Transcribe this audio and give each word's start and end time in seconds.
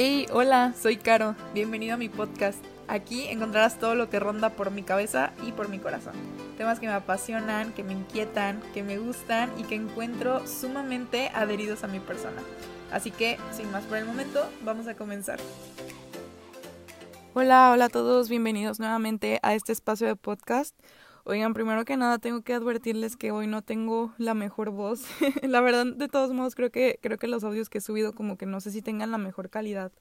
Hey, 0.00 0.28
hola, 0.30 0.74
soy 0.80 0.96
Caro. 0.96 1.34
Bienvenido 1.54 1.94
a 1.94 1.96
mi 1.96 2.08
podcast. 2.08 2.64
Aquí 2.86 3.26
encontrarás 3.26 3.80
todo 3.80 3.96
lo 3.96 4.08
que 4.08 4.20
ronda 4.20 4.50
por 4.50 4.70
mi 4.70 4.84
cabeza 4.84 5.32
y 5.44 5.50
por 5.50 5.68
mi 5.68 5.80
corazón. 5.80 6.12
Temas 6.56 6.78
que 6.78 6.86
me 6.86 6.92
apasionan, 6.92 7.72
que 7.72 7.82
me 7.82 7.94
inquietan, 7.94 8.62
que 8.72 8.84
me 8.84 8.98
gustan 8.98 9.50
y 9.58 9.64
que 9.64 9.74
encuentro 9.74 10.46
sumamente 10.46 11.32
adheridos 11.34 11.82
a 11.82 11.88
mi 11.88 11.98
persona. 11.98 12.40
Así 12.92 13.10
que, 13.10 13.38
sin 13.50 13.72
más 13.72 13.82
por 13.86 13.98
el 13.98 14.04
momento, 14.04 14.48
vamos 14.64 14.86
a 14.86 14.94
comenzar. 14.94 15.40
Hola, 17.34 17.72
hola 17.72 17.86
a 17.86 17.88
todos, 17.88 18.28
bienvenidos 18.28 18.78
nuevamente 18.78 19.40
a 19.42 19.54
este 19.54 19.72
espacio 19.72 20.06
de 20.06 20.14
podcast. 20.14 20.76
Oigan, 21.30 21.52
primero 21.52 21.84
que 21.84 21.98
nada 21.98 22.18
tengo 22.18 22.40
que 22.40 22.54
advertirles 22.54 23.18
que 23.18 23.32
hoy 23.32 23.46
no 23.46 23.60
tengo 23.60 24.14
la 24.16 24.32
mejor 24.32 24.70
voz. 24.70 25.02
la 25.42 25.60
verdad, 25.60 25.84
de 25.84 26.08
todos 26.08 26.32
modos, 26.32 26.54
creo 26.54 26.70
que, 26.70 26.98
creo 27.02 27.18
que 27.18 27.26
los 27.26 27.44
audios 27.44 27.68
que 27.68 27.78
he 27.78 27.80
subido 27.82 28.14
como 28.14 28.38
que 28.38 28.46
no 28.46 28.62
sé 28.62 28.70
si 28.70 28.80
tengan 28.80 29.10
la 29.10 29.18
mejor 29.18 29.50
calidad 29.50 29.92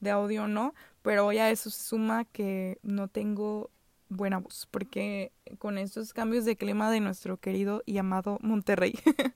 de 0.00 0.08
audio 0.08 0.44
o 0.44 0.48
no, 0.48 0.72
pero 1.02 1.26
hoy 1.26 1.36
a 1.36 1.50
eso 1.50 1.68
se 1.68 1.82
suma 1.86 2.24
que 2.24 2.78
no 2.82 3.08
tengo 3.08 3.70
buena 4.10 4.38
voz, 4.38 4.68
porque 4.70 5.32
con 5.58 5.78
estos 5.78 6.12
cambios 6.12 6.44
de 6.44 6.56
clima 6.56 6.90
de 6.90 7.00
nuestro 7.00 7.38
querido 7.38 7.82
y 7.86 7.96
amado 7.96 8.38
Monterrey, 8.42 8.98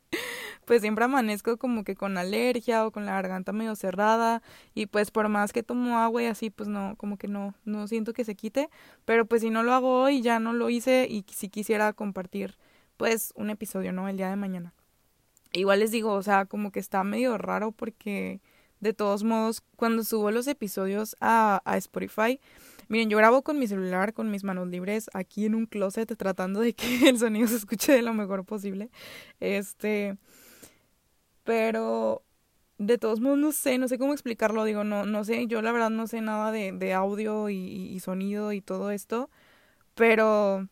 pues 0.66 0.82
siempre 0.82 1.04
amanezco 1.04 1.56
como 1.56 1.84
que 1.84 1.94
con 1.94 2.18
alergia 2.18 2.86
o 2.86 2.90
con 2.90 3.06
la 3.06 3.12
garganta 3.12 3.52
medio 3.52 3.76
cerrada 3.76 4.42
y 4.74 4.86
pues 4.86 5.10
por 5.10 5.28
más 5.28 5.52
que 5.52 5.62
tomo 5.62 5.98
agua 5.98 6.22
y 6.24 6.26
así, 6.26 6.50
pues 6.50 6.68
no, 6.68 6.96
como 6.96 7.16
que 7.16 7.28
no, 7.28 7.54
no 7.64 7.86
siento 7.86 8.12
que 8.12 8.24
se 8.24 8.34
quite, 8.34 8.68
pero 9.04 9.26
pues 9.26 9.42
si 9.42 9.50
no 9.50 9.62
lo 9.62 9.72
hago 9.72 10.02
hoy, 10.02 10.20
ya 10.20 10.40
no 10.40 10.52
lo 10.52 10.68
hice 10.68 11.06
y 11.08 11.24
si 11.32 11.48
quisiera 11.48 11.92
compartir 11.92 12.58
pues 12.96 13.32
un 13.36 13.50
episodio, 13.50 13.92
¿no? 13.92 14.08
El 14.08 14.16
día 14.16 14.28
de 14.28 14.36
mañana. 14.36 14.74
Igual 15.52 15.80
les 15.80 15.92
digo, 15.92 16.12
o 16.12 16.22
sea, 16.22 16.46
como 16.46 16.72
que 16.72 16.80
está 16.80 17.04
medio 17.04 17.38
raro 17.38 17.70
porque 17.70 18.40
de 18.80 18.92
todos 18.92 19.22
modos, 19.24 19.62
cuando 19.76 20.04
subo 20.04 20.30
los 20.30 20.46
episodios 20.46 21.16
a, 21.20 21.62
a 21.64 21.76
Spotify, 21.78 22.38
Miren, 22.88 23.10
yo 23.10 23.18
grabo 23.18 23.42
con 23.42 23.58
mi 23.58 23.66
celular, 23.66 24.12
con 24.12 24.30
mis 24.30 24.44
manos 24.44 24.68
libres, 24.68 25.10
aquí 25.14 25.46
en 25.46 25.54
un 25.54 25.66
closet, 25.66 26.16
tratando 26.16 26.60
de 26.60 26.74
que 26.74 26.86
el 27.08 27.18
sonido 27.18 27.48
se 27.48 27.56
escuche 27.56 27.92
de 27.92 28.02
lo 28.02 28.14
mejor 28.14 28.44
posible. 28.44 28.90
Este. 29.40 30.16
Pero. 31.44 32.22
De 32.76 32.98
todos 32.98 33.20
modos, 33.20 33.38
no 33.38 33.52
sé, 33.52 33.78
no 33.78 33.86
sé 33.86 33.98
cómo 33.98 34.12
explicarlo. 34.12 34.64
Digo, 34.64 34.82
no, 34.82 35.06
no 35.06 35.24
sé, 35.24 35.46
yo 35.46 35.62
la 35.62 35.70
verdad 35.72 35.90
no 35.90 36.08
sé 36.08 36.20
nada 36.20 36.50
de, 36.50 36.72
de 36.72 36.92
audio 36.92 37.48
y, 37.48 37.98
sonido 38.00 38.52
y 38.52 38.60
todo 38.60 38.90
esto. 38.90 39.30
Pero 39.94 40.68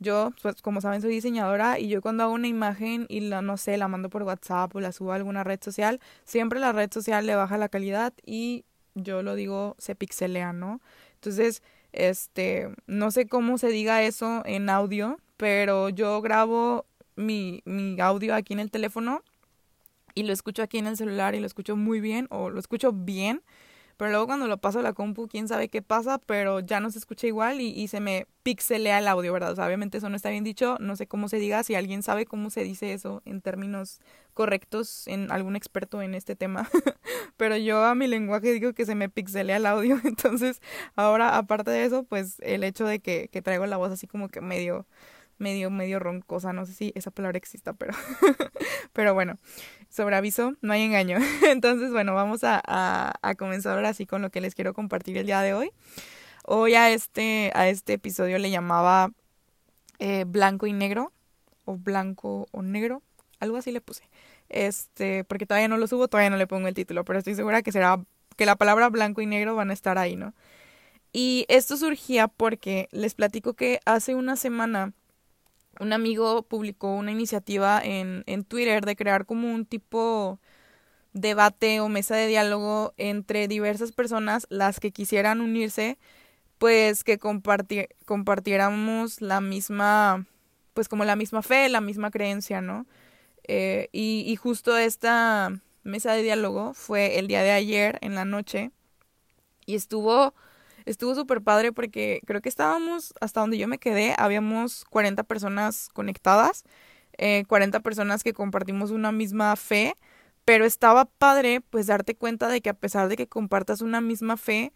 yo, 0.00 0.32
pues 0.42 0.62
como 0.62 0.80
saben, 0.80 1.00
soy 1.00 1.12
diseñadora 1.12 1.78
y 1.78 1.88
yo 1.88 2.02
cuando 2.02 2.24
hago 2.24 2.34
una 2.34 2.48
imagen 2.48 3.06
y 3.08 3.20
la, 3.20 3.42
no 3.42 3.56
sé, 3.56 3.78
la 3.78 3.88
mando 3.88 4.10
por 4.10 4.24
WhatsApp 4.24 4.74
o 4.74 4.80
la 4.80 4.92
subo 4.92 5.12
a 5.12 5.16
alguna 5.16 5.44
red 5.44 5.60
social, 5.62 6.00
siempre 6.24 6.60
la 6.60 6.72
red 6.72 6.92
social 6.92 7.26
le 7.26 7.36
baja 7.36 7.56
la 7.56 7.68
calidad 7.68 8.12
y 8.26 8.64
yo 8.94 9.22
lo 9.22 9.34
digo, 9.34 9.76
se 9.78 9.94
pixelea, 9.94 10.52
¿no? 10.52 10.80
Entonces, 11.24 11.62
este, 11.92 12.68
no 12.86 13.10
sé 13.10 13.26
cómo 13.26 13.56
se 13.56 13.68
diga 13.68 14.02
eso 14.02 14.42
en 14.44 14.68
audio, 14.68 15.18
pero 15.38 15.88
yo 15.88 16.20
grabo 16.20 16.84
mi, 17.16 17.62
mi 17.64 17.98
audio 17.98 18.34
aquí 18.34 18.52
en 18.52 18.60
el 18.60 18.70
teléfono 18.70 19.22
y 20.14 20.24
lo 20.24 20.34
escucho 20.34 20.62
aquí 20.62 20.76
en 20.76 20.86
el 20.86 20.98
celular 20.98 21.34
y 21.34 21.40
lo 21.40 21.46
escucho 21.46 21.76
muy 21.76 22.00
bien 22.00 22.26
o 22.28 22.50
lo 22.50 22.60
escucho 22.60 22.92
bien 22.92 23.40
pero 23.96 24.10
luego 24.10 24.26
cuando 24.26 24.46
lo 24.46 24.58
paso 24.58 24.80
a 24.80 24.82
la 24.82 24.92
compu, 24.92 25.28
quién 25.28 25.48
sabe 25.48 25.68
qué 25.68 25.82
pasa, 25.82 26.18
pero 26.18 26.60
ya 26.60 26.80
no 26.80 26.90
se 26.90 26.98
escucha 26.98 27.26
igual 27.26 27.60
y, 27.60 27.68
y 27.68 27.88
se 27.88 28.00
me 28.00 28.26
pixelea 28.42 28.98
el 28.98 29.08
audio, 29.08 29.32
¿verdad? 29.32 29.58
Obviamente 29.58 29.98
eso 29.98 30.08
no 30.08 30.16
está 30.16 30.30
bien 30.30 30.44
dicho, 30.44 30.76
no 30.80 30.96
sé 30.96 31.06
cómo 31.06 31.28
se 31.28 31.38
diga, 31.38 31.62
si 31.62 31.74
alguien 31.74 32.02
sabe 32.02 32.26
cómo 32.26 32.50
se 32.50 32.62
dice 32.62 32.92
eso 32.92 33.22
en 33.24 33.40
términos 33.40 34.00
correctos, 34.34 35.06
en 35.06 35.30
algún 35.30 35.56
experto 35.56 36.02
en 36.02 36.14
este 36.14 36.36
tema, 36.36 36.68
pero 37.36 37.56
yo 37.56 37.84
a 37.84 37.94
mi 37.94 38.06
lenguaje 38.06 38.52
digo 38.52 38.72
que 38.74 38.84
se 38.84 38.94
me 38.94 39.08
pixelea 39.08 39.56
el 39.56 39.66
audio, 39.66 39.98
entonces 40.04 40.60
ahora 40.96 41.36
aparte 41.38 41.70
de 41.70 41.84
eso, 41.84 42.04
pues 42.04 42.36
el 42.40 42.64
hecho 42.64 42.84
de 42.86 43.00
que, 43.00 43.28
que 43.32 43.42
traigo 43.42 43.66
la 43.66 43.76
voz 43.76 43.92
así 43.92 44.06
como 44.06 44.28
que 44.28 44.40
medio 44.40 44.86
medio, 45.38 45.70
medio 45.70 45.98
roncosa, 45.98 46.52
no 46.52 46.66
sé 46.66 46.72
si 46.72 46.92
esa 46.94 47.10
palabra 47.10 47.38
exista, 47.38 47.72
pero, 47.72 47.94
pero 48.92 49.14
bueno, 49.14 49.38
sobre 49.88 50.16
aviso, 50.16 50.54
no 50.60 50.72
hay 50.72 50.82
engaño. 50.82 51.18
Entonces, 51.48 51.90
bueno, 51.92 52.14
vamos 52.14 52.44
a, 52.44 52.62
a, 52.66 53.34
comenzar 53.36 53.76
ahora 53.76 53.94
sí 53.94 54.06
con 54.06 54.22
lo 54.22 54.30
que 54.30 54.40
les 54.40 54.54
quiero 54.54 54.74
compartir 54.74 55.16
el 55.18 55.26
día 55.26 55.40
de 55.40 55.54
hoy. 55.54 55.70
Hoy 56.44 56.74
a 56.74 56.90
este, 56.90 57.50
a 57.54 57.68
este 57.68 57.94
episodio 57.94 58.38
le 58.38 58.50
llamaba 58.50 59.10
eh, 59.98 60.24
blanco 60.26 60.66
y 60.66 60.72
negro, 60.72 61.12
o 61.64 61.76
blanco 61.76 62.46
o 62.52 62.62
negro, 62.62 63.02
algo 63.40 63.56
así 63.56 63.72
le 63.72 63.80
puse. 63.80 64.08
Este, 64.48 65.24
porque 65.24 65.46
todavía 65.46 65.68
no 65.68 65.78
lo 65.78 65.86
subo, 65.86 66.08
todavía 66.08 66.30
no 66.30 66.36
le 66.36 66.46
pongo 66.46 66.68
el 66.68 66.74
título, 66.74 67.04
pero 67.04 67.18
estoy 67.18 67.34
segura 67.34 67.62
que 67.62 67.72
será, 67.72 68.04
que 68.36 68.46
la 68.46 68.56
palabra 68.56 68.88
blanco 68.90 69.20
y 69.20 69.26
negro 69.26 69.54
van 69.54 69.70
a 69.70 69.72
estar 69.72 69.98
ahí, 69.98 70.16
¿no? 70.16 70.34
Y 71.12 71.46
esto 71.48 71.76
surgía 71.76 72.28
porque 72.28 72.88
les 72.90 73.14
platico 73.14 73.54
que 73.54 73.80
hace 73.86 74.14
una 74.14 74.36
semana 74.36 74.92
un 75.80 75.92
amigo 75.92 76.42
publicó 76.42 76.94
una 76.94 77.12
iniciativa 77.12 77.80
en, 77.82 78.24
en 78.26 78.44
Twitter 78.44 78.84
de 78.84 78.96
crear 78.96 79.26
como 79.26 79.52
un 79.52 79.66
tipo 79.66 80.40
debate 81.12 81.80
o 81.80 81.88
mesa 81.88 82.16
de 82.16 82.26
diálogo 82.26 82.92
entre 82.96 83.48
diversas 83.48 83.92
personas, 83.92 84.46
las 84.50 84.80
que 84.80 84.90
quisieran 84.90 85.40
unirse, 85.40 85.98
pues 86.58 87.04
que 87.04 87.18
compartiéramos 87.18 89.20
la 89.20 89.40
misma, 89.40 90.26
pues 90.74 90.88
como 90.88 91.04
la 91.04 91.16
misma 91.16 91.42
fe, 91.42 91.68
la 91.68 91.80
misma 91.80 92.10
creencia, 92.10 92.60
¿no? 92.60 92.86
Eh, 93.44 93.88
y, 93.92 94.24
y 94.26 94.36
justo 94.36 94.76
esta 94.76 95.52
mesa 95.82 96.12
de 96.12 96.22
diálogo 96.22 96.74
fue 96.74 97.18
el 97.18 97.28
día 97.28 97.42
de 97.42 97.52
ayer 97.52 97.98
en 98.00 98.14
la 98.14 98.24
noche 98.24 98.70
y 99.66 99.74
estuvo 99.74 100.34
estuvo 100.84 101.14
súper 101.14 101.42
padre 101.42 101.72
porque 101.72 102.20
creo 102.26 102.40
que 102.40 102.48
estábamos, 102.48 103.14
hasta 103.20 103.40
donde 103.40 103.58
yo 103.58 103.68
me 103.68 103.78
quedé, 103.78 104.14
habíamos 104.18 104.84
40 104.90 105.22
personas 105.24 105.88
conectadas, 105.92 106.64
eh, 107.18 107.44
40 107.48 107.80
personas 107.80 108.22
que 108.22 108.32
compartimos 108.32 108.90
una 108.90 109.12
misma 109.12 109.54
fe, 109.56 109.96
pero 110.44 110.64
estaba 110.64 111.06
padre 111.06 111.60
pues 111.60 111.86
darte 111.86 112.14
cuenta 112.16 112.48
de 112.48 112.60
que 112.60 112.70
a 112.70 112.74
pesar 112.74 113.08
de 113.08 113.16
que 113.16 113.26
compartas 113.28 113.80
una 113.80 114.00
misma 114.00 114.36
fe, 114.36 114.72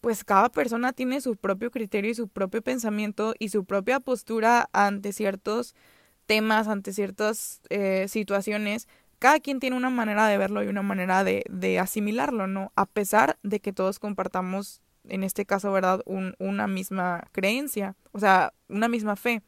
pues 0.00 0.24
cada 0.24 0.50
persona 0.50 0.92
tiene 0.92 1.20
su 1.20 1.36
propio 1.36 1.70
criterio 1.70 2.10
y 2.10 2.14
su 2.14 2.28
propio 2.28 2.62
pensamiento 2.62 3.34
y 3.38 3.48
su 3.48 3.64
propia 3.64 4.00
postura 4.00 4.68
ante 4.72 5.12
ciertos 5.12 5.74
temas, 6.26 6.68
ante 6.68 6.92
ciertas 6.92 7.62
eh, 7.70 8.06
situaciones. 8.08 8.88
Cada 9.18 9.40
quien 9.40 9.60
tiene 9.60 9.76
una 9.76 9.90
manera 9.90 10.28
de 10.28 10.36
verlo 10.36 10.62
y 10.62 10.68
una 10.68 10.82
manera 10.82 11.24
de, 11.24 11.44
de 11.48 11.78
asimilarlo, 11.78 12.46
¿no? 12.46 12.72
A 12.76 12.84
pesar 12.86 13.38
de 13.42 13.60
que 13.60 13.72
todos 13.72 13.98
compartamos 13.98 14.82
en 15.08 15.22
este 15.24 15.46
caso, 15.46 15.72
¿verdad? 15.72 16.00
Un, 16.06 16.34
una 16.38 16.66
misma 16.66 17.24
creencia, 17.32 17.96
o 18.12 18.18
sea, 18.18 18.52
una 18.68 18.88
misma 18.88 19.16
fe. 19.16 19.42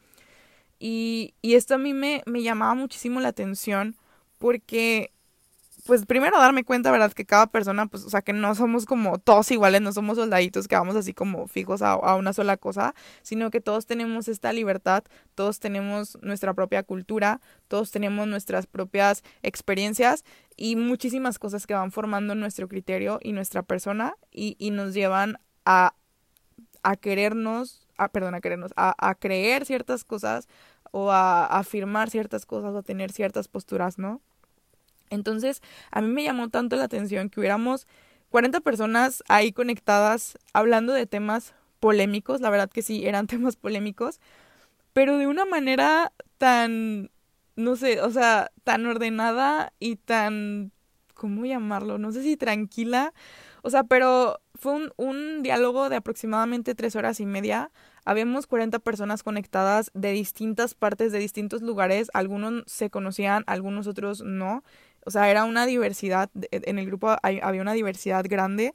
Y, 0.78 1.34
y 1.42 1.54
esto 1.54 1.74
a 1.74 1.78
mí 1.78 1.92
me, 1.92 2.22
me 2.26 2.42
llamaba 2.42 2.74
muchísimo 2.74 3.20
la 3.20 3.28
atención 3.28 3.96
porque, 4.38 5.12
pues 5.86 6.06
primero 6.06 6.38
darme 6.38 6.62
cuenta, 6.64 6.92
¿verdad? 6.92 7.12
Que 7.12 7.24
cada 7.24 7.48
persona, 7.48 7.86
pues, 7.86 8.04
o 8.04 8.10
sea, 8.10 8.22
que 8.22 8.32
no 8.32 8.54
somos 8.54 8.84
como 8.86 9.18
todos 9.18 9.50
iguales, 9.50 9.80
no 9.80 9.92
somos 9.92 10.18
soldaditos 10.18 10.68
que 10.68 10.76
vamos 10.76 10.94
así 10.94 11.14
como 11.14 11.48
fijos 11.48 11.82
a, 11.82 11.92
a 11.92 12.14
una 12.14 12.32
sola 12.32 12.56
cosa, 12.56 12.94
sino 13.22 13.50
que 13.50 13.60
todos 13.60 13.86
tenemos 13.86 14.28
esta 14.28 14.52
libertad, 14.52 15.02
todos 15.34 15.58
tenemos 15.58 16.16
nuestra 16.22 16.54
propia 16.54 16.84
cultura, 16.84 17.40
todos 17.66 17.90
tenemos 17.90 18.28
nuestras 18.28 18.66
propias 18.66 19.24
experiencias 19.42 20.24
y 20.56 20.76
muchísimas 20.76 21.40
cosas 21.40 21.66
que 21.66 21.74
van 21.74 21.90
formando 21.90 22.36
nuestro 22.36 22.68
criterio 22.68 23.18
y 23.20 23.32
nuestra 23.32 23.62
persona 23.62 24.14
y, 24.30 24.54
y 24.60 24.70
nos 24.70 24.94
llevan 24.94 25.38
a, 25.70 25.92
a 26.82 26.96
querernos, 26.96 27.86
a, 27.98 28.08
perdón, 28.08 28.34
a 28.34 28.40
querernos, 28.40 28.72
a, 28.74 28.94
a 28.98 29.14
creer 29.14 29.66
ciertas 29.66 30.02
cosas 30.02 30.48
o 30.92 31.10
a, 31.10 31.44
afirmar 31.44 32.08
ciertas 32.08 32.46
cosas 32.46 32.74
o 32.74 32.78
a 32.78 32.82
tener 32.82 33.12
ciertas 33.12 33.48
posturas, 33.48 33.98
¿no? 33.98 34.22
Entonces, 35.10 35.60
a 35.90 36.00
mí 36.00 36.08
me 36.08 36.24
llamó 36.24 36.48
tanto 36.48 36.76
la 36.76 36.84
atención 36.84 37.28
que 37.28 37.40
hubiéramos 37.40 37.86
40 38.30 38.60
personas 38.60 39.22
ahí 39.28 39.52
conectadas 39.52 40.38
hablando 40.54 40.94
de 40.94 41.06
temas 41.06 41.54
polémicos, 41.80 42.40
la 42.40 42.48
verdad 42.48 42.70
que 42.70 42.82
sí, 42.82 43.06
eran 43.06 43.26
temas 43.26 43.56
polémicos, 43.56 44.18
pero 44.94 45.18
de 45.18 45.26
una 45.26 45.44
manera 45.44 46.12
tan, 46.38 47.10
no 47.56 47.76
sé, 47.76 48.00
o 48.00 48.10
sea, 48.10 48.50
tan 48.64 48.86
ordenada 48.86 49.74
y 49.78 49.96
tan, 49.96 50.72
¿cómo 51.12 51.44
llamarlo? 51.44 51.98
No 51.98 52.10
sé 52.10 52.22
si 52.22 52.38
tranquila, 52.38 53.12
o 53.62 53.68
sea, 53.68 53.84
pero 53.84 54.40
fue 54.58 54.90
un, 54.96 55.42
diálogo 55.42 55.88
de 55.88 55.96
aproximadamente 55.96 56.74
tres 56.74 56.96
horas 56.96 57.20
y 57.20 57.26
media. 57.26 57.70
Habíamos 58.04 58.46
40 58.46 58.80
personas 58.80 59.22
conectadas 59.22 59.90
de 59.94 60.12
distintas 60.12 60.74
partes, 60.74 61.12
de 61.12 61.20
distintos 61.20 61.62
lugares. 61.62 62.10
Algunos 62.12 62.64
se 62.66 62.90
conocían, 62.90 63.44
algunos 63.46 63.86
otros 63.86 64.22
no. 64.22 64.64
O 65.06 65.10
sea, 65.10 65.30
era 65.30 65.44
una 65.44 65.64
diversidad, 65.64 66.28
en 66.50 66.78
el 66.78 66.86
grupo 66.86 67.16
había 67.22 67.62
una 67.62 67.72
diversidad 67.72 68.24
grande. 68.28 68.74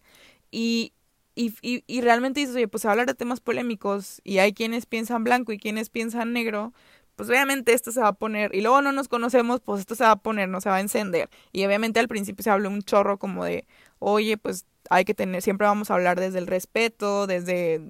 Y, 0.52 0.94
y, 1.36 1.54
y, 1.62 1.84
y 1.86 2.02
realmente 2.02 2.40
dices, 2.40 2.56
oye, 2.56 2.68
pues 2.70 2.86
hablar 2.86 3.08
de 3.08 3.14
temas 3.14 3.42
polémicos 3.42 4.22
y 4.24 4.38
hay 4.38 4.54
quienes 4.54 4.86
piensan 4.86 5.24
blanco 5.24 5.52
y 5.52 5.58
quienes 5.58 5.90
piensan 5.90 6.32
negro, 6.32 6.74
pues 7.16 7.30
obviamente 7.30 7.74
esto 7.74 7.92
se 7.92 8.02
va 8.02 8.10
a 8.10 8.14
poner, 8.14 8.56
y 8.56 8.62
luego 8.62 8.82
no 8.82 8.92
nos 8.92 9.08
conocemos, 9.08 9.62
pues 9.62 9.82
esto 9.82 9.96
se 9.96 10.04
va 10.04 10.12
a 10.12 10.16
poner, 10.16 10.50
no 10.50 10.62
se 10.62 10.70
va 10.70 10.78
a 10.78 10.82
encender. 10.82 11.30
Y 11.52 11.66
obviamente 11.66 12.00
al 12.00 12.08
principio 12.08 12.44
se 12.44 12.50
habló 12.50 12.70
un 12.70 12.82
chorro 12.82 13.20
como 13.20 13.46
de, 13.46 13.68
oye, 14.04 14.38
pues 14.38 14.66
hay 14.90 15.06
que 15.06 15.14
tener, 15.14 15.42
siempre 15.42 15.68
vamos 15.68 15.90
a 15.92 15.96
hablar 15.96 16.20
desde 16.20 16.40
el 16.40 16.48
respeto, 16.48 17.28
desde, 17.28 17.82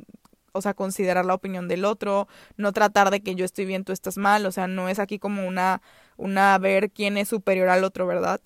o 0.51 0.62
sea, 0.62 0.74
considerar 0.74 1.25
la 1.25 1.33
opinión 1.33 1.68
del 1.68 1.86
otro, 1.86 2.27
no 2.57 2.71
tratar 2.74 3.12
de 3.12 3.21
que 3.21 3.36
yo 3.36 3.45
estoy 3.45 3.65
bien, 3.65 3.83
tú 3.83 3.92
estás 3.92 4.18
mal, 4.18 4.45
o 4.45 4.51
sea, 4.51 4.68
no 4.68 4.89
es 4.89 5.00
aquí 5.00 5.19
como 5.19 5.48
una, 5.48 5.81
una 6.18 6.57
ver 6.60 6.92
quién 6.92 7.18
es 7.18 7.30
superior 7.30 7.69
al 7.69 7.83
otro, 7.83 8.07
¿verdad? 8.07 8.42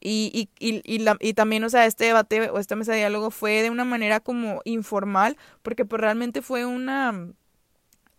Y, 0.00 0.30
y, 0.58 0.66
y, 0.66 0.80
y, 0.84 1.00
la, 1.00 1.16
y 1.20 1.34
también, 1.34 1.62
o 1.64 1.68
sea, 1.70 1.84
este 1.86 2.06
debate 2.06 2.48
o 2.50 2.58
esta 2.58 2.74
mesa 2.76 2.92
de 2.92 2.98
diálogo 2.98 3.30
fue 3.30 3.62
de 3.62 3.70
una 3.70 3.84
manera 3.84 4.20
como 4.20 4.62
informal, 4.64 5.36
porque 5.62 5.84
pues 5.84 6.00
realmente 6.00 6.40
fue 6.42 6.64
una 6.64 7.32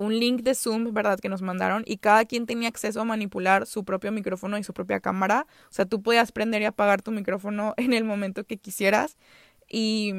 un 0.02 0.20
link 0.20 0.42
de 0.42 0.56
Zoom, 0.56 0.94
¿verdad? 0.94 1.20
Que 1.20 1.30
nos 1.30 1.44
mandaron 1.44 1.84
y 1.86 1.98
cada 1.98 2.26
quien 2.26 2.48
tenía 2.48 2.68
acceso 2.68 3.02
a 3.02 3.06
manipular 3.06 3.68
su 3.68 3.86
propio 3.86 4.12
micrófono 4.12 4.58
y 4.58 4.64
su 4.64 4.74
propia 4.74 5.00
cámara. 5.00 5.46
O 5.70 5.74
sea, 5.74 5.86
tú 5.86 6.02
podías 6.02 6.32
prender 6.32 6.64
y 6.64 6.66
apagar 6.66 7.04
tu 7.04 7.12
micrófono 7.12 7.76
en 7.78 7.94
el 7.94 8.04
momento 8.04 8.44
que 8.44 8.58
quisieras 8.58 9.18
y, 9.70 10.14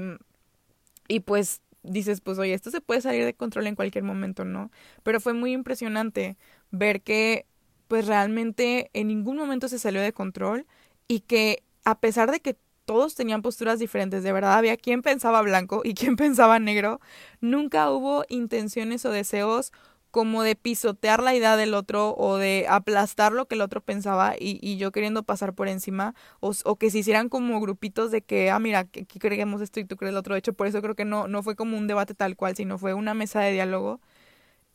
y 1.08 1.20
pues 1.20 1.62
dices, 1.82 2.20
pues 2.20 2.38
oye, 2.38 2.54
esto 2.54 2.70
se 2.70 2.80
puede 2.80 3.00
salir 3.00 3.24
de 3.24 3.34
control 3.34 3.66
en 3.66 3.74
cualquier 3.74 4.04
momento, 4.04 4.44
¿no? 4.44 4.70
Pero 5.02 5.20
fue 5.20 5.32
muy 5.32 5.52
impresionante 5.52 6.36
ver 6.70 7.02
que 7.02 7.46
pues 7.88 8.06
realmente 8.06 8.88
en 8.94 9.08
ningún 9.08 9.36
momento 9.36 9.68
se 9.68 9.80
salió 9.80 10.00
de 10.00 10.12
control 10.12 10.64
y 11.08 11.20
que 11.20 11.64
a 11.84 11.98
pesar 11.98 12.30
de 12.30 12.38
que 12.38 12.56
todos 12.92 13.14
tenían 13.14 13.40
posturas 13.40 13.78
diferentes, 13.78 14.22
de 14.22 14.32
verdad 14.32 14.52
había 14.52 14.76
quien 14.76 15.00
pensaba 15.00 15.40
blanco 15.40 15.80
y 15.82 15.94
quien 15.94 16.16
pensaba 16.16 16.58
negro, 16.58 17.00
nunca 17.40 17.90
hubo 17.90 18.24
intenciones 18.28 19.06
o 19.06 19.10
deseos 19.10 19.72
como 20.10 20.42
de 20.42 20.56
pisotear 20.56 21.22
la 21.22 21.34
idea 21.34 21.56
del 21.56 21.72
otro 21.72 22.14
o 22.18 22.36
de 22.36 22.66
aplastar 22.68 23.32
lo 23.32 23.46
que 23.46 23.54
el 23.54 23.62
otro 23.62 23.80
pensaba 23.80 24.34
y, 24.38 24.58
y 24.60 24.76
yo 24.76 24.92
queriendo 24.92 25.22
pasar 25.22 25.54
por 25.54 25.68
encima 25.68 26.14
o, 26.40 26.52
o, 26.66 26.76
que 26.76 26.90
se 26.90 26.98
hicieran 26.98 27.30
como 27.30 27.58
grupitos 27.62 28.10
de 28.10 28.20
que, 28.20 28.50
ah, 28.50 28.58
mira, 28.58 28.80
aquí 28.80 29.18
creemos 29.18 29.62
esto 29.62 29.80
y 29.80 29.86
tú 29.86 29.96
crees 29.96 30.12
el 30.12 30.18
otro. 30.18 30.34
De 30.34 30.40
hecho, 30.40 30.52
por 30.52 30.66
eso 30.66 30.82
creo 30.82 30.94
que 30.94 31.06
no, 31.06 31.28
no 31.28 31.42
fue 31.42 31.56
como 31.56 31.78
un 31.78 31.86
debate 31.86 32.12
tal 32.12 32.36
cual, 32.36 32.54
sino 32.56 32.76
fue 32.76 32.92
una 32.92 33.14
mesa 33.14 33.40
de 33.40 33.52
diálogo. 33.52 34.00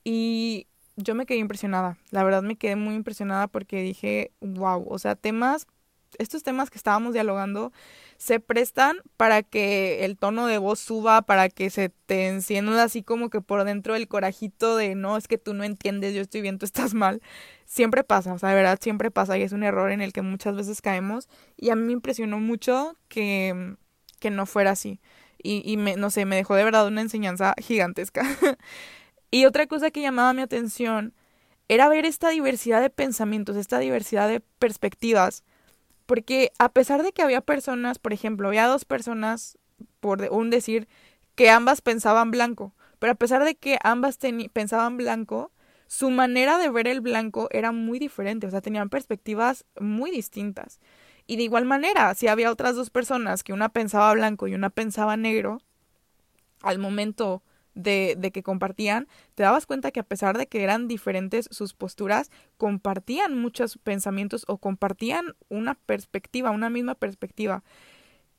Y 0.04 0.66
yo 0.96 1.14
me 1.14 1.28
quedé 1.28 1.38
impresionada, 1.38 1.98
la 2.10 2.24
verdad 2.24 2.42
me 2.42 2.56
quedé 2.56 2.76
muy 2.76 2.96
impresionada 2.96 3.48
porque 3.48 3.84
dije, 3.84 4.32
wow, 4.42 4.88
o 4.90 4.98
sea, 4.98 5.16
temas 5.16 5.68
estos 6.18 6.44
temas 6.44 6.70
que 6.70 6.78
estábamos 6.78 7.14
dialogando 7.14 7.72
se 8.18 8.40
prestan 8.40 8.98
para 9.16 9.44
que 9.44 10.04
el 10.06 10.18
tono 10.18 10.48
de 10.48 10.58
voz 10.58 10.80
suba, 10.80 11.22
para 11.22 11.50
que 11.50 11.70
se 11.70 11.90
te 11.90 12.28
encienda 12.28 12.84
así 12.84 13.04
como 13.04 13.30
que 13.30 13.42
por 13.42 13.64
dentro 13.64 13.96
el 13.96 14.08
corajito 14.08 14.76
de 14.76 14.96
no, 14.96 15.18
es 15.18 15.28
que 15.28 15.38
tú 15.38 15.54
no 15.54 15.64
entiendes, 15.64 16.16
yo 16.16 16.22
estoy 16.22 16.42
bien, 16.42 16.58
tú 16.58 16.66
estás 16.66 16.94
mal. 16.94 17.22
Siempre 17.66 18.04
pasa, 18.04 18.34
o 18.34 18.40
sea, 18.40 18.50
de 18.50 18.56
verdad 18.56 18.80
siempre 18.82 19.12
pasa 19.12 19.38
y 19.38 19.44
es 19.44 19.52
un 19.52 19.64
error 19.64 19.92
en 19.92 20.02
el 20.02 20.14
que 20.14 20.22
muchas 20.22 20.56
veces 20.56 20.82
caemos 20.82 21.30
y 21.58 21.70
a 21.70 21.76
mí 21.76 21.84
me 21.84 21.94
impresionó 21.94 22.40
mucho 22.40 22.98
que, 23.08 23.76
que 24.20 24.32
no 24.32 24.46
fuera 24.46 24.72
así. 24.72 25.00
Y, 25.42 25.62
y 25.66 25.78
me, 25.78 25.96
no 25.96 26.10
sé, 26.10 26.26
me 26.26 26.36
dejó 26.36 26.56
de 26.56 26.64
verdad 26.64 26.88
una 26.88 27.02
enseñanza 27.02 27.54
gigantesca. 27.60 28.24
y 29.32 29.46
otra 29.46 29.68
cosa 29.68 29.92
que 29.92 30.02
llamaba 30.02 30.34
mi 30.34 30.42
atención 30.42 31.14
era 31.68 31.90
ver 31.90 32.06
esta 32.06 32.30
diversidad 32.30 32.82
de 32.82 32.90
pensamientos, 32.90 33.58
esta 33.58 33.80
diversidad 33.80 34.28
de 34.28 34.40
perspectivas 34.40 35.44
porque 36.08 36.52
a 36.58 36.70
pesar 36.70 37.04
de 37.04 37.12
que 37.12 37.22
había 37.22 37.42
personas, 37.42 38.00
por 38.00 38.14
ejemplo, 38.14 38.48
había 38.48 38.66
dos 38.66 38.86
personas, 38.86 39.60
por 40.00 40.22
un 40.32 40.50
decir, 40.50 40.88
que 41.36 41.52
ambas 41.52 41.82
pensaban 41.82 42.32
blanco, 42.32 42.74
pero 42.98 43.12
a 43.14 43.16
pesar 43.16 43.44
de 43.44 43.56
que 43.56 43.78
ambas 43.84 44.18
pensaban 44.54 44.98
blanco, 44.98 45.52
su 45.86 46.10
manera 46.10 46.58
de 46.58 46.70
ver 46.70 46.88
el 46.88 47.02
blanco 47.02 47.48
era 47.52 47.72
muy 47.72 48.00
diferente, 48.00 48.48
o 48.48 48.50
sea, 48.50 48.62
tenían 48.62 48.90
perspectivas 48.90 49.66
muy 49.80 50.10
distintas. 50.10 50.80
Y 51.28 51.36
de 51.36 51.44
igual 51.44 51.66
manera, 51.66 52.16
si 52.16 52.28
había 52.28 52.52
otras 52.52 52.76
dos 52.76 52.90
personas 52.90 53.44
que 53.44 53.54
una 53.54 53.70
pensaba 53.70 54.14
blanco 54.14 54.48
y 54.48 54.56
una 54.56 54.70
pensaba 54.70 55.18
negro, 55.18 55.62
al 56.62 56.80
momento 56.80 57.44
de, 57.78 58.16
de, 58.18 58.32
que 58.32 58.44
compartían, 58.44 59.08
te 59.36 59.44
dabas 59.44 59.66
cuenta 59.66 59.92
que 59.92 60.00
a 60.00 60.04
pesar 60.04 60.38
de 60.38 60.48
que 60.48 60.64
eran 60.64 60.88
diferentes 60.88 61.48
sus 61.52 61.74
posturas, 61.74 62.32
compartían 62.58 63.38
muchos 63.38 63.78
pensamientos 63.78 64.44
o 64.48 64.58
compartían 64.58 65.36
una 65.50 65.76
perspectiva, 65.76 66.52
una 66.52 66.70
misma 66.70 66.96
perspectiva. 66.96 67.64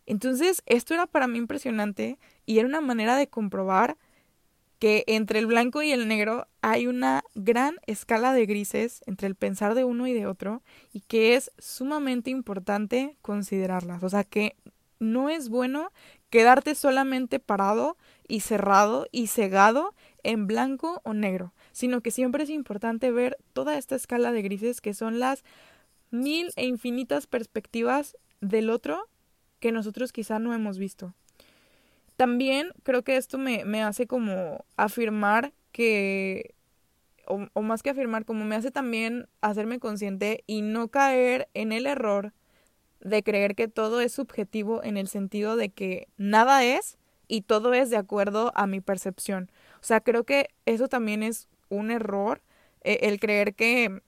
Entonces, 0.06 0.62
esto 0.66 0.94
era 0.94 1.06
para 1.06 1.26
mí 1.26 1.38
impresionante 1.38 2.18
y 2.46 2.58
era 2.58 2.68
una 2.68 2.80
manera 2.80 3.16
de 3.16 3.28
comprobar 3.28 3.96
que 4.78 5.04
entre 5.06 5.38
el 5.38 5.46
blanco 5.46 5.82
y 5.82 5.90
el 5.92 6.08
negro 6.08 6.46
hay 6.62 6.86
una 6.86 7.24
gran 7.34 7.76
escala 7.86 8.32
de 8.32 8.46
grises 8.46 9.02
entre 9.06 9.26
el 9.26 9.34
pensar 9.34 9.74
de 9.74 9.84
uno 9.84 10.06
y 10.06 10.12
de 10.12 10.26
otro 10.26 10.62
y 10.92 11.00
que 11.00 11.34
es 11.34 11.50
sumamente 11.58 12.30
importante 12.30 13.16
considerarlas. 13.22 14.02
O 14.02 14.08
sea 14.08 14.24
que 14.24 14.56
no 15.00 15.28
es 15.28 15.48
bueno 15.48 15.90
quedarte 16.30 16.74
solamente 16.74 17.38
parado 17.38 17.96
y 18.28 18.40
cerrado 18.40 19.08
y 19.10 19.26
cegado 19.26 19.94
en 20.22 20.46
blanco 20.46 21.00
o 21.04 21.14
negro, 21.14 21.52
sino 21.72 22.02
que 22.02 22.10
siempre 22.10 22.44
es 22.44 22.50
importante 22.50 23.10
ver 23.10 23.38
toda 23.52 23.78
esta 23.78 23.96
escala 23.96 24.30
de 24.30 24.42
grises 24.42 24.80
que 24.80 24.94
son 24.94 25.18
las 25.18 25.42
mil 26.10 26.50
e 26.56 26.66
infinitas 26.66 27.26
perspectivas 27.26 28.16
del 28.40 28.70
otro 28.70 29.08
que 29.60 29.72
nosotros 29.72 30.12
quizá 30.12 30.38
no 30.38 30.54
hemos 30.54 30.78
visto. 30.78 31.14
También 32.16 32.72
creo 32.82 33.02
que 33.02 33.16
esto 33.16 33.38
me, 33.38 33.64
me 33.64 33.82
hace 33.82 34.06
como 34.06 34.64
afirmar 34.76 35.52
que, 35.72 36.54
o, 37.26 37.46
o 37.52 37.62
más 37.62 37.82
que 37.82 37.90
afirmar, 37.90 38.24
como 38.24 38.44
me 38.44 38.56
hace 38.56 38.70
también 38.70 39.28
hacerme 39.40 39.78
consciente 39.78 40.42
y 40.46 40.62
no 40.62 40.88
caer 40.88 41.48
en 41.54 41.72
el 41.72 41.86
error 41.86 42.32
de 43.00 43.22
creer 43.22 43.54
que 43.54 43.68
todo 43.68 44.00
es 44.00 44.12
subjetivo 44.12 44.82
en 44.82 44.96
el 44.96 45.08
sentido 45.08 45.56
de 45.56 45.68
que 45.70 46.08
nada 46.16 46.64
es 46.64 46.97
y 47.28 47.42
todo 47.42 47.74
es 47.74 47.90
de 47.90 47.96
acuerdo 47.96 48.52
a 48.54 48.66
mi 48.66 48.80
percepción. 48.80 49.50
O 49.80 49.84
sea, 49.84 50.00
creo 50.00 50.24
que 50.24 50.48
eso 50.66 50.88
también 50.88 51.22
es 51.22 51.48
un 51.68 51.90
error, 51.90 52.42
eh, 52.82 53.00
el 53.02 53.20
creer 53.20 53.54
que, 53.54 54.02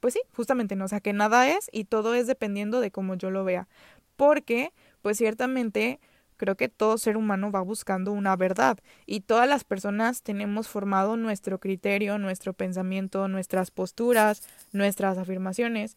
pues 0.00 0.14
sí, 0.14 0.20
justamente 0.34 0.76
no, 0.76 0.84
o 0.84 0.88
sea, 0.88 1.00
que 1.00 1.12
nada 1.12 1.48
es 1.48 1.68
y 1.72 1.84
todo 1.84 2.14
es 2.14 2.26
dependiendo 2.26 2.80
de 2.80 2.90
cómo 2.90 3.14
yo 3.14 3.30
lo 3.30 3.44
vea. 3.44 3.68
Porque, 4.16 4.72
pues 5.02 5.18
ciertamente, 5.18 6.00
creo 6.36 6.56
que 6.56 6.68
todo 6.68 6.98
ser 6.98 7.16
humano 7.16 7.50
va 7.50 7.60
buscando 7.60 8.12
una 8.12 8.36
verdad 8.36 8.78
y 9.06 9.20
todas 9.20 9.48
las 9.48 9.64
personas 9.64 10.22
tenemos 10.22 10.68
formado 10.68 11.16
nuestro 11.16 11.58
criterio, 11.58 12.18
nuestro 12.18 12.52
pensamiento, 12.54 13.28
nuestras 13.28 13.70
posturas, 13.70 14.42
nuestras 14.72 15.18
afirmaciones, 15.18 15.96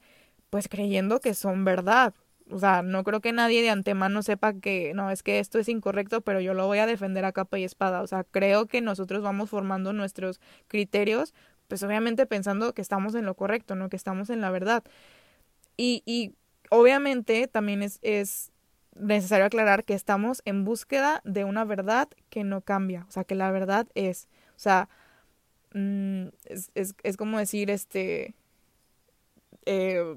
pues 0.50 0.68
creyendo 0.68 1.20
que 1.22 1.34
son 1.34 1.64
verdad, 1.64 2.14
o 2.51 2.59
sea, 2.59 2.81
no 2.81 3.03
creo 3.03 3.21
que 3.21 3.31
nadie 3.31 3.62
de 3.62 3.69
antemano 3.69 4.21
sepa 4.24 4.53
que 4.53 4.94
no, 4.94 5.09
es 5.09 5.24
que 5.24 5.39
esto 5.39 5.59
es 5.59 5.69
incorrecto, 5.69 6.22
pero 6.22 6.41
yo 6.41 6.53
lo 6.53 6.67
voy 6.67 6.79
a 6.79 6.86
defender 6.86 7.25
a 7.25 7.31
capa 7.31 7.58
y 7.60 7.63
espada. 7.63 8.01
O 8.01 8.08
sea, 8.08 8.24
creo 8.24 8.67
que 8.67 8.81
nosotros 8.81 9.24
vamos 9.24 9.50
formando 9.50 9.93
nuestros 9.93 10.39
criterios, 10.67 11.34
pues 11.67 11.84
obviamente 11.84 12.25
pensando 12.25 12.74
que 12.74 12.81
estamos 12.81 13.15
en 13.15 13.25
lo 13.25 13.36
correcto, 13.36 13.75
¿no? 13.75 13.89
Que 13.89 13.96
estamos 13.96 14.29
en 14.29 14.41
la 14.41 14.51
verdad. 14.51 14.84
Y, 15.77 16.03
y 16.05 16.36
obviamente 16.70 17.48
también 17.48 17.84
es, 17.84 18.00
es 18.01 18.51
necesario 18.96 19.46
aclarar 19.46 19.84
que 19.86 19.93
estamos 19.93 20.41
en 20.46 20.65
búsqueda 20.65 21.22
de 21.24 21.43
una 21.46 21.65
verdad 21.65 22.10
que 22.29 22.43
no 22.43 22.62
cambia. 22.62 23.05
O 23.08 23.12
sea, 23.12 23.24
que 23.24 23.36
la 23.36 23.51
verdad 23.51 23.88
es. 23.96 24.27
O 24.55 24.60
sea, 24.60 24.89
mm, 25.74 26.27
es, 26.46 26.72
es, 26.75 26.96
es 27.03 27.17
como 27.17 27.39
decir, 27.39 27.70
este. 27.70 28.36
Eh, 29.65 30.15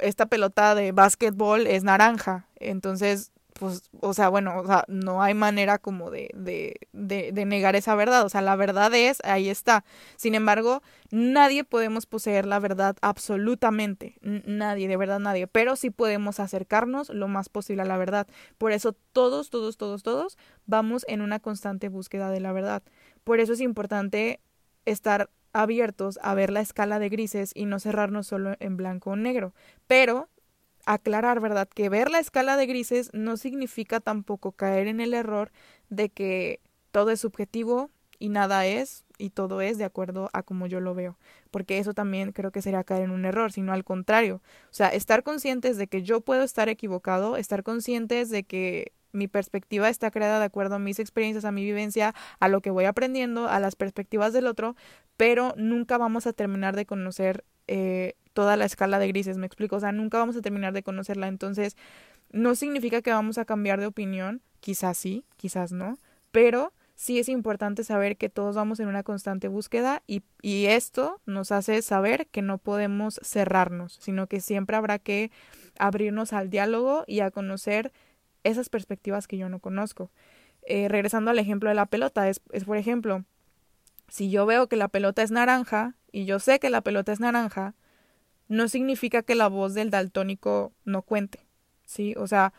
esta 0.00 0.26
pelota 0.26 0.74
de 0.74 0.92
básquetbol 0.92 1.66
es 1.66 1.84
naranja. 1.84 2.46
Entonces, 2.56 3.32
pues, 3.60 3.90
o 4.00 4.14
sea, 4.14 4.30
bueno, 4.30 4.58
o 4.58 4.66
sea, 4.66 4.84
no 4.88 5.22
hay 5.22 5.34
manera 5.34 5.78
como 5.78 6.10
de, 6.10 6.30
de, 6.34 6.80
de, 6.92 7.30
de, 7.32 7.44
negar 7.44 7.76
esa 7.76 7.94
verdad. 7.94 8.24
O 8.24 8.30
sea, 8.30 8.40
la 8.40 8.56
verdad 8.56 8.94
es, 8.94 9.18
ahí 9.22 9.50
está. 9.50 9.84
Sin 10.16 10.34
embargo, 10.34 10.82
nadie 11.10 11.64
podemos 11.64 12.06
poseer 12.06 12.46
la 12.46 12.58
verdad 12.58 12.96
absolutamente. 13.02 14.16
Nadie, 14.22 14.88
de 14.88 14.96
verdad 14.96 15.18
nadie. 15.18 15.46
Pero 15.46 15.76
sí 15.76 15.90
podemos 15.90 16.40
acercarnos 16.40 17.10
lo 17.10 17.28
más 17.28 17.50
posible 17.50 17.82
a 17.82 17.84
la 17.84 17.98
verdad. 17.98 18.26
Por 18.56 18.72
eso 18.72 18.94
todos, 19.12 19.50
todos, 19.50 19.76
todos, 19.76 20.02
todos 20.02 20.38
vamos 20.64 21.04
en 21.06 21.20
una 21.20 21.38
constante 21.38 21.90
búsqueda 21.90 22.30
de 22.30 22.40
la 22.40 22.52
verdad. 22.52 22.82
Por 23.24 23.40
eso 23.40 23.52
es 23.52 23.60
importante 23.60 24.40
estar 24.86 25.28
abiertos 25.52 26.18
a 26.22 26.34
ver 26.34 26.50
la 26.50 26.60
escala 26.60 26.98
de 26.98 27.08
grises 27.08 27.52
y 27.54 27.66
no 27.66 27.78
cerrarnos 27.78 28.26
solo 28.26 28.54
en 28.60 28.76
blanco 28.76 29.10
o 29.10 29.16
negro. 29.16 29.54
Pero 29.86 30.28
aclarar, 30.86 31.40
¿verdad? 31.40 31.68
Que 31.68 31.88
ver 31.88 32.10
la 32.10 32.18
escala 32.18 32.56
de 32.56 32.66
grises 32.66 33.10
no 33.12 33.36
significa 33.36 34.00
tampoco 34.00 34.52
caer 34.52 34.86
en 34.86 35.00
el 35.00 35.14
error 35.14 35.50
de 35.88 36.08
que 36.08 36.60
todo 36.90 37.10
es 37.10 37.20
subjetivo 37.20 37.90
y 38.18 38.28
nada 38.28 38.66
es 38.66 39.04
y 39.18 39.30
todo 39.30 39.60
es 39.60 39.78
de 39.78 39.84
acuerdo 39.84 40.30
a 40.32 40.42
como 40.42 40.66
yo 40.66 40.80
lo 40.80 40.94
veo, 40.94 41.18
porque 41.50 41.78
eso 41.78 41.94
también 41.94 42.32
creo 42.32 42.52
que 42.52 42.62
sería 42.62 42.84
caer 42.84 43.02
en 43.02 43.10
un 43.10 43.24
error, 43.24 43.52
sino 43.52 43.72
al 43.72 43.84
contrario, 43.84 44.42
o 44.64 44.72
sea, 44.72 44.88
estar 44.88 45.22
conscientes 45.22 45.76
de 45.76 45.88
que 45.88 46.02
yo 46.02 46.20
puedo 46.20 46.42
estar 46.42 46.68
equivocado, 46.68 47.36
estar 47.36 47.62
conscientes 47.62 48.30
de 48.30 48.44
que 48.44 48.92
mi 49.12 49.28
perspectiva 49.28 49.88
está 49.88 50.10
creada 50.10 50.38
de 50.38 50.44
acuerdo 50.44 50.76
a 50.76 50.78
mis 50.78 50.98
experiencias, 50.98 51.44
a 51.44 51.52
mi 51.52 51.64
vivencia, 51.64 52.14
a 52.38 52.48
lo 52.48 52.60
que 52.60 52.70
voy 52.70 52.84
aprendiendo, 52.84 53.48
a 53.48 53.60
las 53.60 53.76
perspectivas 53.76 54.32
del 54.32 54.46
otro, 54.46 54.76
pero 55.16 55.54
nunca 55.56 55.98
vamos 55.98 56.26
a 56.26 56.32
terminar 56.32 56.76
de 56.76 56.86
conocer 56.86 57.44
eh, 57.66 58.14
toda 58.32 58.56
la 58.56 58.64
escala 58.64 58.98
de 58.98 59.08
grises, 59.08 59.36
me 59.36 59.46
explico, 59.46 59.76
o 59.76 59.80
sea, 59.80 59.92
nunca 59.92 60.18
vamos 60.18 60.36
a 60.36 60.40
terminar 60.40 60.72
de 60.72 60.82
conocerla, 60.82 61.28
entonces 61.28 61.76
no 62.30 62.54
significa 62.54 63.02
que 63.02 63.10
vamos 63.10 63.38
a 63.38 63.44
cambiar 63.44 63.80
de 63.80 63.86
opinión 63.86 64.42
quizás 64.60 64.98
sí, 64.98 65.24
quizás 65.36 65.72
no, 65.72 65.98
pero 66.30 66.72
sí 66.94 67.18
es 67.18 67.28
importante 67.28 67.82
saber 67.82 68.16
que 68.16 68.28
todos 68.28 68.54
vamos 68.56 68.78
en 68.78 68.88
una 68.88 69.02
constante 69.02 69.48
búsqueda 69.48 70.02
y, 70.06 70.22
y, 70.42 70.66
esto 70.66 71.20
nos 71.24 71.50
hace 71.50 71.80
saber 71.80 72.26
que 72.26 72.42
no 72.42 72.58
podemos 72.58 73.18
cerrarnos, 73.22 73.98
sino 74.00 74.26
que 74.26 74.40
siempre 74.40 74.76
habrá 74.76 74.98
que 74.98 75.30
abrirnos 75.78 76.34
al 76.34 76.50
diálogo 76.50 77.04
y 77.06 77.20
a 77.20 77.30
conocer 77.30 77.90
esas 78.44 78.68
perspectivas 78.68 79.26
que 79.26 79.36
yo 79.36 79.48
no 79.48 79.58
conozco. 79.58 80.10
Eh, 80.62 80.88
regresando 80.88 81.30
al 81.30 81.38
ejemplo 81.38 81.68
de 81.68 81.74
la 81.74 81.86
pelota, 81.86 82.28
es, 82.28 82.40
es 82.52 82.64
por 82.64 82.76
ejemplo, 82.76 83.24
si 84.08 84.30
yo 84.30 84.46
veo 84.46 84.68
que 84.68 84.76
la 84.76 84.88
pelota 84.88 85.22
es 85.22 85.30
naranja 85.30 85.94
y 86.12 86.24
yo 86.24 86.38
sé 86.38 86.58
que 86.58 86.70
la 86.70 86.82
pelota 86.82 87.12
es 87.12 87.20
naranja, 87.20 87.74
no 88.48 88.68
significa 88.68 89.22
que 89.22 89.34
la 89.34 89.48
voz 89.48 89.74
del 89.74 89.90
daltónico 89.90 90.72
no 90.84 91.02
cuente, 91.02 91.46
¿sí? 91.84 92.14
O 92.16 92.26
sea, 92.26 92.52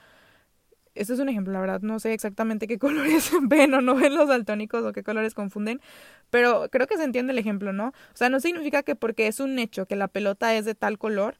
esto 0.95 1.13
es 1.13 1.19
un 1.19 1.29
ejemplo, 1.29 1.53
la 1.53 1.59
verdad 1.59 1.81
no 1.81 1.99
sé 1.99 2.13
exactamente 2.13 2.67
qué 2.67 2.79
colores 2.79 3.31
ven 3.43 3.73
o 3.73 3.81
no 3.81 3.95
ven 3.95 4.15
los 4.15 4.27
daltónicos 4.27 4.83
o 4.83 4.93
qué 4.93 5.03
colores 5.03 5.33
confunden, 5.33 5.81
pero 6.29 6.69
creo 6.71 6.87
que 6.87 6.97
se 6.97 7.03
entiende 7.03 7.33
el 7.33 7.39
ejemplo, 7.39 7.73
¿no? 7.73 7.89
O 7.89 8.15
sea, 8.15 8.29
no 8.29 8.39
significa 8.39 8.83
que 8.83 8.95
porque 8.95 9.27
es 9.27 9.39
un 9.39 9.59
hecho 9.59 9.85
que 9.85 9.95
la 9.95 10.07
pelota 10.07 10.55
es 10.55 10.65
de 10.65 10.75
tal 10.75 10.97
color, 10.97 11.37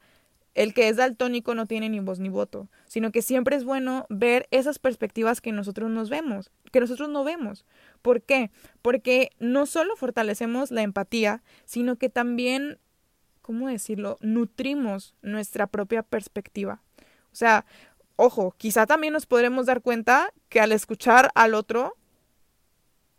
el 0.54 0.74
que 0.74 0.90
es 0.90 0.98
daltónico 0.98 1.56
no 1.56 1.66
tiene 1.66 1.90
ni 1.90 2.00
voz 2.00 2.20
ni 2.20 2.30
voto, 2.30 2.70
sino 2.86 3.12
que 3.12 3.22
siempre 3.22 3.56
es 3.56 3.64
bueno 3.64 4.06
ver 4.10 4.48
esas 4.52 4.80
perspectivas 4.80 5.42
que 5.42 5.52
nosotros 5.52 5.90
nos 5.90 6.10
vemos, 6.10 6.52
que 6.72 6.80
nosotros 6.80 7.10
no 7.10 7.24
vemos. 7.24 7.66
¿Por 8.02 8.22
qué? 8.22 8.52
Porque 8.82 9.30
no 9.40 9.66
solo 9.66 9.96
fortalecemos 9.96 10.72
la 10.72 10.82
empatía, 10.82 11.44
sino 11.66 11.96
que 11.98 12.10
también, 12.10 12.80
¿cómo 13.42 13.68
decirlo?, 13.68 14.18
nutrimos 14.22 15.16
nuestra 15.22 15.68
propia 15.68 16.04
perspectiva. 16.04 16.82
O 17.32 17.36
sea, 17.36 17.66
ojo, 18.18 18.54
quizá 18.58 18.86
también 18.86 19.14
nos 19.14 19.26
podremos 19.26 19.66
dar 19.66 19.82
cuenta 19.82 20.34
que 20.50 20.60
al 20.60 20.74
escuchar 20.74 21.32
al 21.34 21.54
otro, 21.54 21.96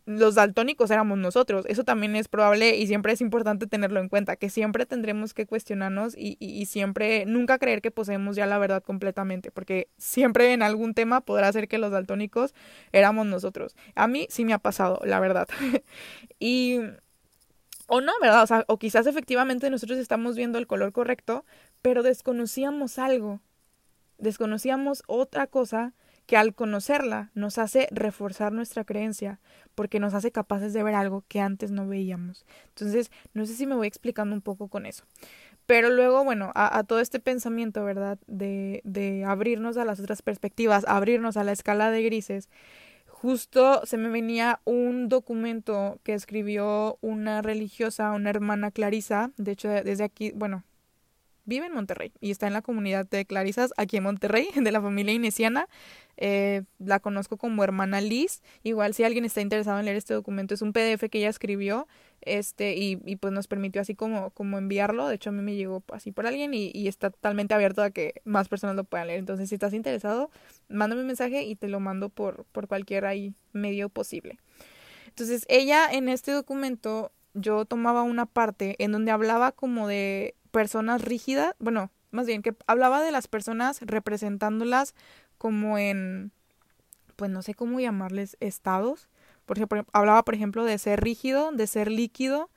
los 0.07 0.35
daltónicos 0.35 0.91
éramos 0.91 1.19
nosotros. 1.19 1.65
Eso 1.69 1.85
también 1.85 2.17
es 2.17 2.29
probable 2.29 2.77
y 2.77 2.87
siempre 2.87 3.13
es 3.13 3.21
importante 3.21 3.67
tenerlo 3.67 4.01
en 4.01 4.09
cuenta, 4.09 4.37
que 4.37 4.51
siempre 4.51 4.87
tendremos 4.87 5.35
que 5.35 5.47
cuestionarnos 5.47 6.15
y, 6.17 6.37
y, 6.41 6.67
siempre 6.67 7.25
nunca 7.27 7.59
creer 7.59 7.83
que 7.83 7.91
poseemos 7.91 8.37
ya 8.37 8.47
la 8.47 8.59
verdad 8.59 8.83
completamente, 8.83 9.51
porque 9.51 9.89
siempre 9.99 10.53
en 10.53 10.63
algún 10.63 10.95
tema 10.95 11.21
podrá 11.21 11.53
ser 11.53 11.69
que 11.69 11.79
los 11.79 11.93
daltónicos 11.93 12.55
éramos 12.93 13.27
nosotros. 13.27 13.77
A 13.95 14.09
mí 14.09 14.27
sí 14.31 14.45
me 14.45 14.53
ha 14.53 14.59
pasado, 14.59 15.01
la 15.05 15.21
verdad. 15.21 15.49
y... 16.39 16.81
O 17.89 18.01
no, 18.01 18.13
¿verdad? 18.23 18.45
O, 18.45 18.47
sea, 18.47 18.65
o 18.69 18.79
quizás 18.79 19.07
efectivamente 19.07 19.69
nosotros 19.69 19.99
estamos 19.99 20.35
viendo 20.35 20.59
el 20.59 20.67
color 20.67 20.93
correcto, 20.93 21.45
pero 21.83 22.03
desconocíamos 22.03 22.99
algo 22.99 23.41
desconocíamos 24.23 25.03
otra 25.07 25.47
cosa 25.47 25.93
que 26.27 26.37
al 26.37 26.55
conocerla 26.55 27.31
nos 27.35 27.59
hace 27.59 27.89
reforzar 27.91 28.53
nuestra 28.53 28.85
creencia, 28.85 29.41
porque 29.75 30.01
nos 30.01 30.15
hace 30.15 30.31
capaces 30.31 30.73
de 30.73 30.83
ver 30.83 30.95
algo 30.95 31.25
que 31.29 31.41
antes 31.41 31.71
no 31.71 31.87
veíamos. 31.87 32.45
Entonces, 32.69 33.11
no 33.35 33.47
sé 33.47 33.55
si 33.55 33.67
me 33.67 33.75
voy 33.75 33.87
explicando 33.87 34.35
un 34.35 34.43
poco 34.43 34.69
con 34.69 34.87
eso. 34.87 35.05
Pero 35.67 35.91
luego, 35.91 36.25
bueno, 36.25 36.51
a, 36.55 36.83
todo 36.85 37.01
este 37.01 37.21
pensamiento, 37.21 37.85
¿verdad? 37.85 38.19
De, 38.27 38.81
de 38.85 39.25
abrirnos 39.25 39.77
a 39.77 39.85
las 39.85 40.01
otras 40.01 40.23
perspectivas, 40.23 40.85
abrirnos 40.87 41.37
a 41.37 41.45
la 41.45 41.53
escala 41.53 41.91
de 41.91 42.03
grises, 42.03 42.49
justo 43.23 43.87
se 43.87 43.99
me 43.99 44.09
venía 44.09 44.61
un 44.65 45.09
documento 45.09 46.01
que 46.03 46.13
escribió 46.13 46.99
una 47.01 47.41
religiosa, 47.41 48.11
una 48.11 48.31
hermana 48.31 48.73
Clarisa, 48.73 49.31
de 49.37 49.53
hecho 49.53 49.69
desde 49.69 50.03
aquí, 50.03 50.33
bueno, 50.33 50.65
vive 51.45 51.67
en 51.67 51.75
Monterrey 51.75 52.13
y 52.21 52.31
está 52.31 52.47
en 52.47 52.53
la 52.53 52.63
comunidad 52.63 53.09
de 53.09 53.25
Clarisas 53.25 53.73
aquí 53.77 53.97
en 53.97 54.05
Monterrey, 54.05 54.49
de 54.57 54.73
la 54.73 54.81
familia 54.81 55.15
inesiana. 55.15 55.69
Eh, 56.17 56.63
la 56.79 57.01
conozco 57.01 57.37
como 57.37 57.65
hermana 57.65 58.01
Liz. 58.01 58.43
Igual 58.63 58.95
si 58.95 59.03
alguien 59.05 59.25
está 59.25 59.41
interesado 59.41 59.79
en 59.79 59.87
leer 59.87 59.97
este 59.97 60.15
documento, 60.15 60.55
es 60.55 60.63
un 60.63 60.73
PDF 60.73 61.09
que 61.11 61.19
ella 61.19 61.31
escribió 61.31 61.89
este 62.21 62.77
y, 62.77 63.01
y 63.05 63.17
pues 63.17 63.33
nos 63.33 63.49
permitió 63.49 63.81
así 63.81 63.95
como, 63.95 64.31
como 64.31 64.59
enviarlo. 64.59 65.09
De 65.09 65.17
hecho, 65.17 65.31
a 65.31 65.33
mí 65.33 65.43
me 65.43 65.57
llegó 65.57 65.83
así 65.93 66.13
por 66.13 66.27
alguien 66.27 66.55
y, 66.55 66.87
está 66.87 67.11
totalmente 67.11 67.55
abierto 67.55 67.83
a 67.83 67.91
que 67.91 68.21
más 68.25 68.49
personas 68.49 68.77
lo 68.77 68.85
puedan 68.85 69.07
leer. 69.09 69.19
Entonces, 69.19 69.49
si 69.49 69.55
estás 69.55 69.73
interesado, 69.73 70.31
mándame 70.69 71.01
un 71.01 71.07
mensaje 71.07 71.43
y 71.45 71.57
te 71.57 71.69
lo 71.69 71.81
mando 71.81 72.09
por, 72.11 72.45
por 72.53 72.69
cualquier 72.69 73.05
medio 73.53 73.89
posible. 73.89 74.39
Entonces, 75.09 75.45
ella 75.49 75.89
en 75.91 76.09
este 76.09 76.33
documento 76.33 77.13
yo 77.35 77.65
tomaba 77.65 78.03
una 78.03 78.27
parte 78.27 78.77
en 78.79 78.93
donde 78.93 79.11
hablaba 79.11 79.53
como 79.53 79.89
de 79.89 80.35
personas 80.53 81.03
rígidas, 81.03 81.55
bueno, 81.59 81.91
más 82.13 82.27
bien 82.27 82.43
que 82.43 82.55
hablaba 82.67 83.03
de 83.03 83.11
las 83.11 83.27
personas 83.27 83.81
representándolas 83.81 84.95
como 85.39 85.79
en, 85.79 86.31
pues 87.17 87.31
no 87.31 87.43
sé 87.43 87.55
cómo 87.55 87.81
llamarles, 87.81 88.37
estados. 88.39 89.09
Por 89.47 89.59
ejemplo, 89.59 89.85
hablaba, 89.93 90.23
por 90.25 90.35
ejemplo, 90.35 90.65
de 90.65 90.79
ser 90.79 91.03
rígido, 91.03 91.51
de 91.51 91.67
ser 91.67 91.91
líquido 91.91 92.51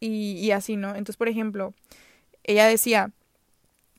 y, 0.00 0.32
y 0.38 0.50
así, 0.50 0.76
¿no? 0.76 0.88
Entonces, 0.88 1.16
por 1.16 1.28
ejemplo, 1.28 1.74
ella 2.42 2.66
decía, 2.66 3.12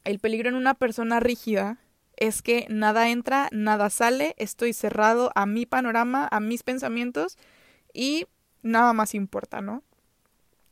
el 0.03 0.19
peligro 0.19 0.49
en 0.49 0.55
una 0.55 0.73
persona 0.73 1.19
rígida 1.19 1.77
es 2.17 2.41
que 2.41 2.65
nada 2.69 3.09
entra, 3.09 3.47
nada 3.51 3.89
sale, 3.89 4.33
estoy 4.37 4.73
cerrado 4.73 5.31
a 5.35 5.45
mi 5.45 5.65
panorama, 5.65 6.27
a 6.31 6.39
mis 6.39 6.63
pensamientos 6.63 7.37
y 7.93 8.25
nada 8.63 8.93
más 8.93 9.13
importa, 9.13 9.61
¿no? 9.61 9.83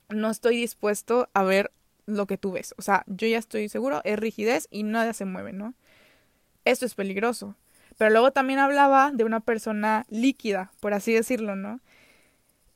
No 0.10 0.30
estoy 0.30 0.58
dispuesto 0.58 1.30
a 1.34 1.44
ver 1.44 1.72
lo 2.06 2.28
que 2.28 2.38
tú 2.38 2.52
ves. 2.52 2.76
O 2.78 2.82
sea, 2.82 3.04
yo 3.08 3.28
ya 3.28 3.38
estoy 3.38 3.70
seguro, 3.70 4.02
es 4.04 4.20
rigidez 4.20 4.68
y 4.72 4.84
nada 4.84 5.14
se 5.14 5.26
mueve, 5.26 5.54
¿no? 5.54 5.74
Esto 6.64 6.86
es 6.86 6.96
peligroso. 6.96 7.56
Pero 7.98 8.12
luego 8.12 8.32
también 8.32 8.60
hablaba 8.60 9.12
de 9.12 9.24
una 9.24 9.40
persona 9.40 10.06
líquida, 10.10 10.72
por 10.80 10.94
así 10.94 11.14
decirlo, 11.14 11.56
¿no? 11.56 11.80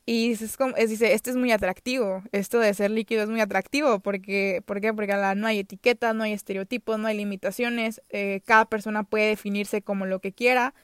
Y 0.06 0.32
es 0.32 0.56
como, 0.56 0.74
dice, 0.74 1.12
este 1.12 1.30
es 1.30 1.36
muy 1.36 1.52
atractivo, 1.52 2.24
esto 2.32 2.58
de 2.58 2.74
ser 2.74 2.90
líquido 2.90 3.22
es 3.22 3.28
muy 3.28 3.40
atractivo, 3.40 4.00
porque, 4.00 4.60
¿por 4.66 4.80
qué? 4.80 4.92
Porque 4.92 5.14
no 5.36 5.46
hay 5.46 5.60
etiquetas, 5.60 6.16
no 6.16 6.24
hay 6.24 6.32
estereotipos, 6.32 6.98
no 6.98 7.06
hay 7.06 7.16
limitaciones, 7.16 8.02
eh, 8.08 8.40
cada 8.44 8.64
persona 8.64 9.04
puede 9.04 9.28
definirse 9.28 9.82
como 9.82 10.06
lo 10.06 10.18
que 10.18 10.32
quiera 10.32 10.74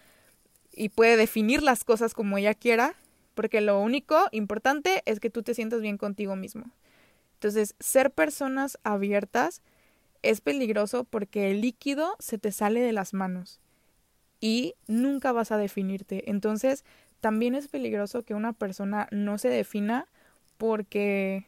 y 0.71 0.91
puede 0.91 1.17
definir 1.17 1.63
las 1.63 1.83
cosas 1.83 2.15
como 2.15 2.39
ella 2.39 2.55
quiera, 2.55 2.95
porque 3.37 3.61
lo 3.61 3.79
único 3.81 4.17
importante 4.33 5.03
es 5.05 5.21
que 5.21 5.31
tú 5.31 5.43
te 5.43 5.55
sientas 5.55 5.83
bien 5.83 5.99
contigo 5.99 6.35
mismo. 6.35 6.65
Entonces, 7.35 7.77
ser 7.79 8.11
personas 8.11 8.79
abiertas 8.83 9.63
es 10.23 10.41
peligroso 10.41 11.05
porque 11.05 11.51
el 11.51 11.61
líquido 11.61 12.17
se 12.19 12.39
te 12.39 12.51
sale 12.51 12.81
de 12.81 12.93
las 12.93 13.13
manos 13.13 13.61
y 14.41 14.75
nunca 14.89 15.33
vas 15.33 15.53
a 15.53 15.59
definirte. 15.59 16.31
Entonces, 16.31 16.83
también 17.21 17.55
es 17.55 17.69
peligroso 17.69 18.23
que 18.23 18.33
una 18.33 18.55
persona 18.55 19.07
no 19.11 19.37
se 19.37 19.51
defina 19.51 20.09
porque, 20.57 21.45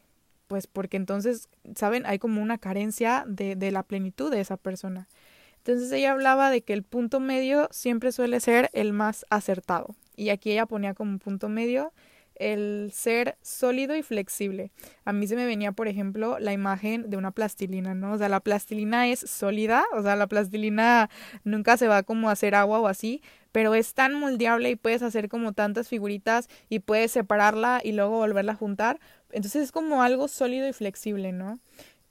pues 0.47 0.67
porque 0.67 0.99
entonces, 0.99 1.49
¿saben? 1.75 2.05
Hay 2.05 2.19
como 2.19 2.43
una 2.43 2.59
carencia 2.59 3.25
de, 3.27 3.57
de 3.57 3.71
la 3.71 3.83
plenitud 3.83 4.31
de 4.31 4.41
esa 4.41 4.59
persona. 4.59 5.09
Entonces 5.57 5.91
ella 5.91 6.13
hablaba 6.13 6.51
de 6.51 6.61
que 6.61 6.75
el 6.75 6.83
punto 6.83 7.19
medio 7.19 7.69
siempre 7.71 8.13
suele 8.13 8.41
ser 8.41 8.69
el 8.75 8.93
más 8.93 9.25
acertado. 9.31 9.97
Y 10.19 10.31
aquí 10.31 10.51
ella 10.51 10.67
ponía 10.67 10.95
como 10.95 11.19
punto 11.19 11.49
medio 11.49 11.93
el 12.35 12.91
ser 12.93 13.37
sólido 13.43 13.97
y 13.97 14.03
flexible. 14.03 14.71
A 15.05 15.13
mí 15.13 15.27
se 15.27 15.37
me 15.37 15.47
venía, 15.47 15.73
por 15.73 15.89
ejemplo, 15.89 16.39
la 16.39 16.53
imagen 16.53 17.11
de 17.11 17.17
una 17.17 17.31
plastilina, 17.31 17.95
¿no? 17.95 18.13
O 18.13 18.19
sea, 18.19 18.29
la 18.29 18.41
plastilina 18.41 19.09
es 19.09 19.21
sólida, 19.21 19.85
o 19.93 20.03
sea, 20.03 20.17
la 20.17 20.27
plastilina 20.27 21.09
nunca 21.45 21.77
se 21.77 21.89
va 21.89 22.03
como 22.03 22.29
a 22.29 22.33
hacer 22.33 22.55
agua 22.55 22.81
o 22.81 22.87
así, 22.87 23.23
pero 23.53 23.75
es 23.75 23.95
tan 23.95 24.15
moldeable 24.15 24.71
y 24.71 24.77
puedes 24.77 25.03
hacer 25.03 25.29
como 25.29 25.53
tantas 25.53 25.89
figuritas 25.89 26.49
y 26.69 26.81
puedes 26.81 27.13
separarla 27.13 27.81
y 27.83 27.93
luego 27.93 28.19
volverla 28.19 28.53
a 28.53 28.57
juntar. 28.57 29.01
Entonces 29.31 29.65
es 29.65 29.73
como 29.73 30.03
algo 30.03 30.29
sólido 30.29 30.69
y 30.69 30.73
flexible, 30.73 31.33
¿no? 31.33 31.61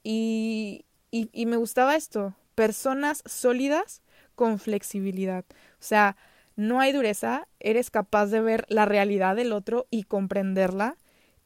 Y, 0.03 0.85
y, 1.11 1.29
y 1.31 1.45
me 1.45 1.57
gustaba 1.57 1.95
esto, 1.95 2.35
personas 2.55 3.23
sólidas 3.25 4.01
con 4.35 4.59
flexibilidad. 4.59 5.45
O 5.79 5.83
sea, 5.83 6.15
no 6.57 6.81
hay 6.81 6.91
dureza, 6.91 7.47
eres 7.59 7.89
capaz 7.89 8.25
de 8.25 8.41
ver 8.41 8.65
la 8.67 8.85
realidad 8.85 9.37
del 9.37 9.53
otro 9.53 9.87
y 9.89 10.03
comprenderla. 10.03 10.97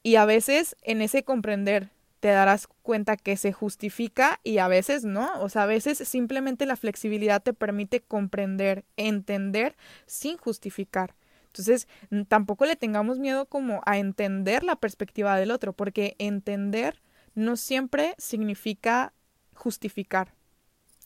Y 0.02 0.16
a 0.16 0.24
veces 0.24 0.74
en 0.82 1.02
ese 1.02 1.22
comprender 1.22 1.90
te 2.18 2.28
darás 2.28 2.66
cuenta 2.82 3.16
que 3.16 3.36
se 3.36 3.52
justifica 3.52 4.40
y 4.42 4.58
a 4.58 4.68
veces 4.68 5.04
no. 5.04 5.30
O 5.40 5.48
sea, 5.48 5.64
a 5.64 5.66
veces 5.66 5.98
simplemente 5.98 6.66
la 6.66 6.76
flexibilidad 6.76 7.42
te 7.42 7.52
permite 7.52 8.00
comprender, 8.00 8.84
entender 8.96 9.76
sin 10.06 10.38
justificar. 10.38 11.14
Entonces, 11.48 11.86
tampoco 12.28 12.64
le 12.64 12.76
tengamos 12.76 13.18
miedo 13.18 13.44
como 13.46 13.82
a 13.84 13.98
entender 13.98 14.64
la 14.64 14.76
perspectiva 14.76 15.36
del 15.36 15.50
otro, 15.50 15.74
porque 15.74 16.16
entender 16.18 17.02
no 17.34 17.56
siempre 17.56 18.14
significa 18.16 19.12
justificar. 19.54 20.32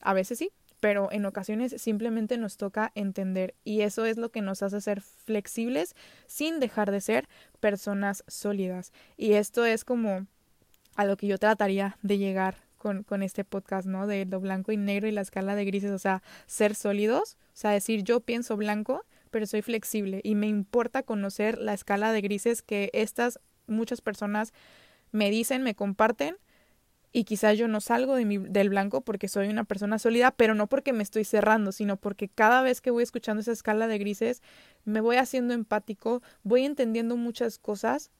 A 0.01 0.13
veces 0.13 0.37
sí, 0.37 0.51
pero 0.79 1.11
en 1.11 1.25
ocasiones 1.25 1.75
simplemente 1.81 2.37
nos 2.37 2.57
toca 2.57 2.91
entender 2.95 3.55
y 3.63 3.81
eso 3.81 4.05
es 4.05 4.17
lo 4.17 4.29
que 4.29 4.41
nos 4.41 4.61
hace 4.63 4.79
ser 4.81 5.01
flexibles 5.01 5.95
sin 6.27 6.59
dejar 6.59 6.91
de 6.91 7.01
ser 7.01 7.27
personas 7.59 8.23
sólidas. 8.27 8.91
Y 9.17 9.33
esto 9.33 9.65
es 9.65 9.83
como 9.83 10.27
a 10.95 11.05
lo 11.05 11.17
que 11.17 11.27
yo 11.27 11.37
trataría 11.37 11.97
de 12.01 12.17
llegar 12.17 12.57
con, 12.77 13.03
con 13.03 13.23
este 13.23 13.43
podcast, 13.43 13.87
¿no? 13.87 14.07
De 14.07 14.25
lo 14.25 14.39
blanco 14.39 14.71
y 14.71 14.77
negro 14.77 15.07
y 15.07 15.11
la 15.11 15.21
escala 15.21 15.55
de 15.55 15.65
grises, 15.65 15.91
o 15.91 15.99
sea, 15.99 16.21
ser 16.45 16.75
sólidos, 16.75 17.37
o 17.53 17.55
sea, 17.55 17.71
decir 17.71 18.03
yo 18.03 18.19
pienso 18.19 18.55
blanco, 18.55 19.03
pero 19.31 19.45
soy 19.45 19.61
flexible 19.61 20.21
y 20.23 20.35
me 20.35 20.47
importa 20.47 21.03
conocer 21.03 21.57
la 21.57 21.73
escala 21.73 22.11
de 22.11 22.21
grises 22.21 22.61
que 22.61 22.89
estas 22.93 23.39
muchas 23.67 24.01
personas 24.01 24.53
me 25.11 25.29
dicen, 25.29 25.63
me 25.63 25.75
comparten 25.75 26.37
y 27.11 27.23
quizás 27.23 27.57
yo 27.57 27.67
no 27.67 27.81
salgo 27.81 28.15
de 28.15 28.25
mi, 28.25 28.37
del 28.37 28.69
blanco 28.69 29.01
porque 29.01 29.27
soy 29.27 29.47
una 29.47 29.63
persona 29.63 29.99
sólida, 29.99 30.31
pero 30.31 30.55
no 30.55 30.67
porque 30.67 30.93
me 30.93 31.03
estoy 31.03 31.23
cerrando, 31.23 31.71
sino 31.71 31.97
porque 31.97 32.29
cada 32.29 32.61
vez 32.61 32.81
que 32.81 32.91
voy 32.91 33.03
escuchando 33.03 33.41
esa 33.41 33.51
escala 33.51 33.87
de 33.87 33.97
grises 33.97 34.41
me 34.85 35.01
voy 35.01 35.17
haciendo 35.17 35.53
empático, 35.53 36.21
voy 36.43 36.65
entendiendo 36.65 37.17
muchas 37.17 37.59
cosas 37.59 38.11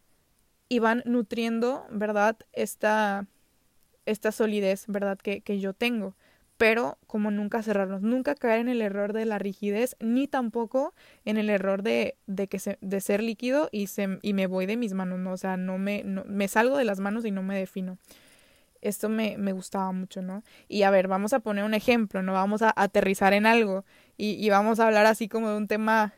y 0.69 0.79
van 0.79 1.03
nutriendo, 1.05 1.85
¿verdad? 1.89 2.37
Esta, 2.53 3.27
esta 4.05 4.31
solidez, 4.31 4.85
¿verdad? 4.87 5.17
Que, 5.17 5.41
que 5.41 5.59
yo 5.59 5.73
tengo. 5.73 6.15
Pero 6.57 6.97
como 7.05 7.29
nunca 7.29 7.61
cerrarnos, 7.61 8.01
nunca 8.01 8.33
caer 8.33 8.61
en 8.61 8.69
el 8.69 8.81
error 8.81 9.13
de 9.13 9.25
la 9.25 9.37
rigidez, 9.37 9.95
ni 9.99 10.27
tampoco 10.27 10.95
en 11.23 11.37
el 11.37 11.51
error 11.51 11.83
de, 11.83 12.15
de 12.25 12.47
que 12.47 12.57
se, 12.57 12.79
de 12.81 12.99
ser 12.99 13.21
líquido 13.21 13.69
y, 13.71 13.87
se, 13.87 14.17
y 14.23 14.33
me 14.33 14.47
voy 14.47 14.65
de 14.65 14.75
mis 14.75 14.93
manos, 14.93 15.19
¿no? 15.19 15.33
O 15.33 15.37
sea, 15.37 15.55
no 15.55 15.77
me, 15.77 16.03
no, 16.03 16.25
me 16.25 16.47
salgo 16.47 16.77
de 16.77 16.85
las 16.85 16.99
manos 16.99 17.25
y 17.25 17.31
no 17.31 17.43
me 17.43 17.57
defino. 17.57 17.99
Esto 18.81 19.09
me, 19.09 19.37
me 19.37 19.51
gustaba 19.51 19.91
mucho, 19.91 20.21
¿no? 20.21 20.43
Y 20.67 20.83
a 20.83 20.89
ver, 20.89 21.07
vamos 21.07 21.33
a 21.33 21.39
poner 21.39 21.63
un 21.63 21.73
ejemplo, 21.73 22.21
¿no? 22.21 22.33
Vamos 22.33 22.61
a 22.61 22.73
aterrizar 22.75 23.33
en 23.33 23.45
algo 23.45 23.85
y, 24.17 24.31
y 24.33 24.49
vamos 24.49 24.79
a 24.79 24.87
hablar 24.87 25.05
así 25.05 25.27
como 25.27 25.49
de 25.49 25.57
un 25.57 25.67
tema 25.67 26.13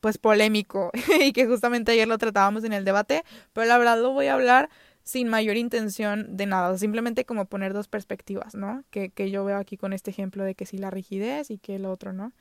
pues 0.00 0.18
polémico 0.18 0.90
y 1.20 1.32
que 1.32 1.46
justamente 1.46 1.92
ayer 1.92 2.08
lo 2.08 2.18
tratábamos 2.18 2.64
en 2.64 2.72
el 2.72 2.84
debate, 2.84 3.24
pero 3.52 3.66
la 3.66 3.78
verdad 3.78 4.00
lo 4.00 4.12
voy 4.12 4.26
a 4.26 4.34
hablar 4.34 4.70
sin 5.02 5.28
mayor 5.28 5.56
intención 5.56 6.36
de 6.36 6.46
nada, 6.46 6.76
simplemente 6.78 7.24
como 7.24 7.46
poner 7.46 7.72
dos 7.72 7.88
perspectivas, 7.88 8.54
¿no? 8.54 8.84
Que, 8.90 9.10
que 9.10 9.30
yo 9.30 9.44
veo 9.44 9.56
aquí 9.56 9.76
con 9.76 9.92
este 9.92 10.10
ejemplo 10.10 10.44
de 10.44 10.54
que 10.54 10.66
sí 10.66 10.78
la 10.78 10.90
rigidez 10.90 11.50
y 11.50 11.58
que 11.58 11.76
el 11.76 11.86
otro, 11.86 12.12
¿no? 12.12 12.32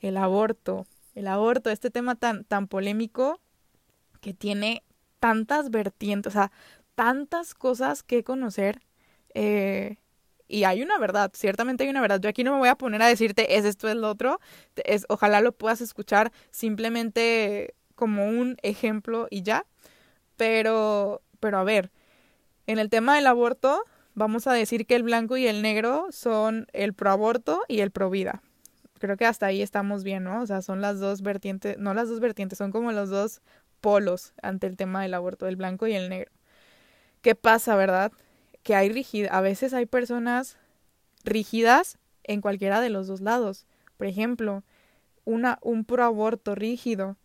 El 0.00 0.16
aborto, 0.16 0.86
el 1.14 1.28
aborto, 1.28 1.70
este 1.70 1.90
tema 1.90 2.14
tan, 2.14 2.44
tan 2.44 2.66
polémico 2.66 3.40
que 4.20 4.34
tiene 4.34 4.82
tantas 5.20 5.70
vertientes, 5.70 6.32
o 6.32 6.34
sea, 6.34 6.52
tantas 6.94 7.54
cosas 7.54 8.02
que 8.02 8.24
conocer. 8.24 8.80
Eh, 9.34 9.96
y 10.46 10.64
hay 10.64 10.82
una 10.82 10.98
verdad, 10.98 11.30
ciertamente 11.34 11.84
hay 11.84 11.90
una 11.90 12.00
verdad. 12.00 12.20
Yo 12.20 12.28
aquí 12.28 12.44
no 12.44 12.52
me 12.52 12.58
voy 12.58 12.68
a 12.68 12.76
poner 12.76 13.02
a 13.02 13.08
decirte 13.08 13.56
es 13.56 13.64
esto, 13.64 13.88
es 13.88 13.96
lo 13.96 14.08
otro. 14.08 14.40
Es, 14.84 15.06
ojalá 15.08 15.40
lo 15.40 15.52
puedas 15.52 15.80
escuchar 15.80 16.32
simplemente 16.50 17.74
como 17.94 18.26
un 18.26 18.56
ejemplo 18.62 19.26
y 19.30 19.42
ya. 19.42 19.66
Pero, 20.36 21.22
pero 21.40 21.58
a 21.58 21.64
ver, 21.64 21.90
en 22.66 22.78
el 22.78 22.90
tema 22.90 23.16
del 23.16 23.26
aborto, 23.26 23.84
vamos 24.14 24.46
a 24.46 24.52
decir 24.52 24.86
que 24.86 24.96
el 24.96 25.02
blanco 25.02 25.36
y 25.36 25.46
el 25.46 25.62
negro 25.62 26.08
son 26.10 26.66
el 26.72 26.94
proaborto 26.94 27.62
y 27.68 27.80
el 27.80 27.90
pro 27.90 28.10
vida. 28.10 28.42
Creo 28.98 29.16
que 29.16 29.26
hasta 29.26 29.46
ahí 29.46 29.60
estamos 29.60 30.02
bien, 30.04 30.24
¿no? 30.24 30.42
O 30.42 30.46
sea, 30.46 30.62
son 30.62 30.80
las 30.80 30.98
dos 30.98 31.22
vertientes, 31.22 31.78
no 31.78 31.94
las 31.94 32.08
dos 32.08 32.20
vertientes, 32.20 32.58
son 32.58 32.70
como 32.70 32.92
los 32.92 33.10
dos 33.10 33.42
polos 33.80 34.32
ante 34.42 34.66
el 34.66 34.76
tema 34.76 35.02
del 35.02 35.14
aborto, 35.14 35.46
el 35.46 35.56
blanco 35.56 35.86
y 35.86 35.94
el 35.94 36.08
negro. 36.08 36.32
¿Qué 37.24 37.34
pasa, 37.34 37.74
verdad? 37.74 38.12
que 38.64 38.74
hay 38.74 38.88
rígida, 38.88 39.28
a 39.28 39.40
veces 39.40 39.72
hay 39.74 39.86
personas 39.86 40.56
rígidas 41.22 41.98
en 42.24 42.40
cualquiera 42.40 42.80
de 42.80 42.90
los 42.90 43.06
dos 43.06 43.20
lados. 43.20 43.66
Por 43.96 44.08
ejemplo, 44.08 44.64
una, 45.24 45.58
un 45.62 45.84
proaborto 45.84 46.56
rígido 46.56 47.16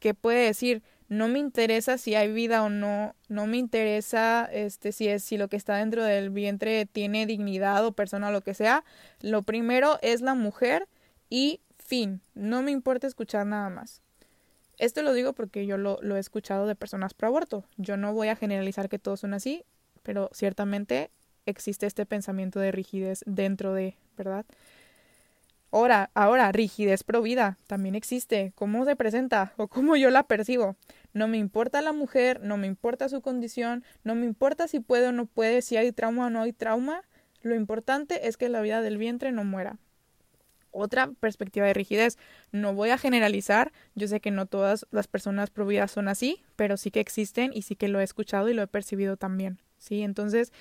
que 0.00 0.12
puede 0.12 0.44
decir 0.44 0.82
no 1.08 1.28
me 1.28 1.38
interesa 1.38 1.98
si 1.98 2.16
hay 2.16 2.32
vida 2.32 2.64
o 2.64 2.68
no, 2.68 3.14
no 3.28 3.46
me 3.46 3.58
interesa 3.58 4.48
este 4.52 4.90
si 4.90 5.06
es 5.06 5.22
si 5.22 5.38
lo 5.38 5.46
que 5.46 5.56
está 5.56 5.76
dentro 5.76 6.02
del 6.02 6.30
vientre 6.30 6.84
tiene 6.84 7.26
dignidad 7.26 7.86
o 7.86 7.92
persona 7.92 8.28
o 8.28 8.32
lo 8.32 8.40
que 8.40 8.54
sea. 8.54 8.84
Lo 9.20 9.42
primero 9.42 10.00
es 10.02 10.20
la 10.20 10.34
mujer 10.34 10.88
y 11.30 11.60
fin. 11.78 12.20
No 12.34 12.62
me 12.62 12.72
importa 12.72 13.06
escuchar 13.06 13.46
nada 13.46 13.70
más. 13.70 14.02
Esto 14.78 15.02
lo 15.02 15.12
digo 15.12 15.32
porque 15.32 15.66
yo 15.66 15.78
lo, 15.78 15.98
he 16.16 16.18
escuchado 16.18 16.66
de 16.66 16.74
personas 16.74 17.14
pro 17.14 17.28
aborto. 17.28 17.64
Yo 17.76 17.96
no 17.96 18.12
voy 18.12 18.28
a 18.28 18.36
generalizar 18.36 18.88
que 18.88 18.98
todos 18.98 19.20
son 19.20 19.34
así 19.34 19.64
pero 20.06 20.30
ciertamente 20.32 21.10
existe 21.46 21.84
este 21.84 22.06
pensamiento 22.06 22.60
de 22.60 22.70
rigidez 22.70 23.24
dentro 23.26 23.74
de, 23.74 23.96
¿verdad? 24.16 24.46
Ahora, 25.72 26.10
ahora, 26.14 26.52
rigidez 26.52 27.02
pro 27.02 27.22
vida 27.22 27.58
también 27.66 27.96
existe. 27.96 28.52
¿Cómo 28.54 28.84
se 28.84 28.94
presenta 28.94 29.52
o 29.56 29.66
cómo 29.66 29.96
yo 29.96 30.10
la 30.10 30.22
percibo? 30.22 30.76
No 31.12 31.26
me 31.26 31.38
importa 31.38 31.82
la 31.82 31.92
mujer, 31.92 32.40
no 32.40 32.56
me 32.56 32.68
importa 32.68 33.08
su 33.08 33.20
condición, 33.20 33.82
no 34.04 34.14
me 34.14 34.26
importa 34.26 34.68
si 34.68 34.78
puede 34.78 35.08
o 35.08 35.12
no 35.12 35.26
puede, 35.26 35.60
si 35.60 35.76
hay 35.76 35.90
trauma 35.90 36.26
o 36.26 36.30
no 36.30 36.42
hay 36.42 36.52
trauma. 36.52 37.02
Lo 37.42 37.56
importante 37.56 38.28
es 38.28 38.36
que 38.36 38.48
la 38.48 38.60
vida 38.60 38.82
del 38.82 38.98
vientre 38.98 39.32
no 39.32 39.42
muera. 39.42 39.76
Otra 40.76 41.10
perspectiva 41.20 41.66
de 41.66 41.74
rigidez. 41.74 42.18
No 42.52 42.74
voy 42.74 42.90
a 42.90 42.98
generalizar. 42.98 43.72
Yo 43.94 44.08
sé 44.08 44.20
que 44.20 44.30
no 44.30 44.46
todas 44.46 44.86
las 44.90 45.08
personas 45.08 45.50
pro 45.50 45.66
vida 45.66 45.88
son 45.88 46.08
así, 46.08 46.42
pero 46.54 46.76
sí 46.76 46.90
que 46.90 47.00
existen 47.00 47.50
y 47.54 47.62
sí 47.62 47.76
que 47.76 47.88
lo 47.88 48.00
he 48.00 48.04
escuchado 48.04 48.48
y 48.48 48.54
lo 48.54 48.62
he 48.62 48.66
percibido 48.66 49.16
también. 49.16 49.58
¿sí? 49.78 50.02
Entonces, 50.02 50.52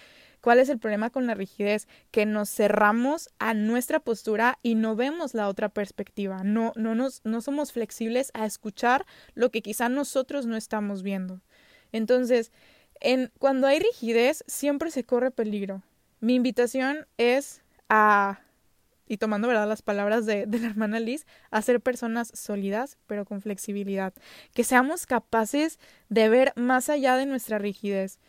¿cuál 0.41 0.59
es 0.59 0.69
el 0.69 0.79
problema 0.79 1.09
con 1.09 1.27
la 1.27 1.33
rigidez? 1.33 1.87
Que 2.11 2.25
nos 2.25 2.49
cerramos 2.49 3.29
a 3.39 3.53
nuestra 3.53 3.99
postura 3.99 4.59
y 4.61 4.75
no 4.75 4.95
vemos 4.95 5.33
la 5.33 5.47
otra 5.47 5.69
perspectiva, 5.69 6.43
no, 6.43 6.71
no, 6.75 6.95
nos, 6.95 7.21
no 7.23 7.41
somos 7.41 7.71
flexibles 7.71 8.31
a 8.33 8.45
escuchar 8.45 9.05
lo 9.33 9.51
que 9.51 9.61
quizá 9.61 9.89
nosotros 9.89 10.45
no 10.45 10.55
estamos 10.55 11.03
viendo. 11.03 11.41
Entonces, 11.91 12.51
en, 13.01 13.31
cuando 13.39 13.67
hay 13.67 13.79
rigidez, 13.79 14.43
siempre 14.47 14.91
se 14.91 15.03
corre 15.03 15.31
peligro. 15.31 15.83
Mi 16.19 16.35
invitación 16.35 17.07
es 17.17 17.61
a 17.89 18.39
y 19.07 19.17
tomando 19.17 19.47
verdad 19.47 19.67
las 19.67 19.81
palabras 19.81 20.25
de, 20.25 20.47
la 20.47 20.67
hermana 20.67 20.99
Liz, 20.99 21.25
a 21.51 21.61
ser 21.61 21.81
personas 21.81 22.31
sólidas, 22.33 22.97
pero 23.07 23.25
con 23.25 23.41
flexibilidad, 23.41 24.13
que 24.53 24.63
seamos 24.63 25.05
capaces 25.05 25.79
de 26.09 26.29
ver 26.29 26.53
más 26.55 26.89
allá 26.89 27.15
de 27.17 27.25
nuestra 27.25 27.57
rigidez, 27.57 28.19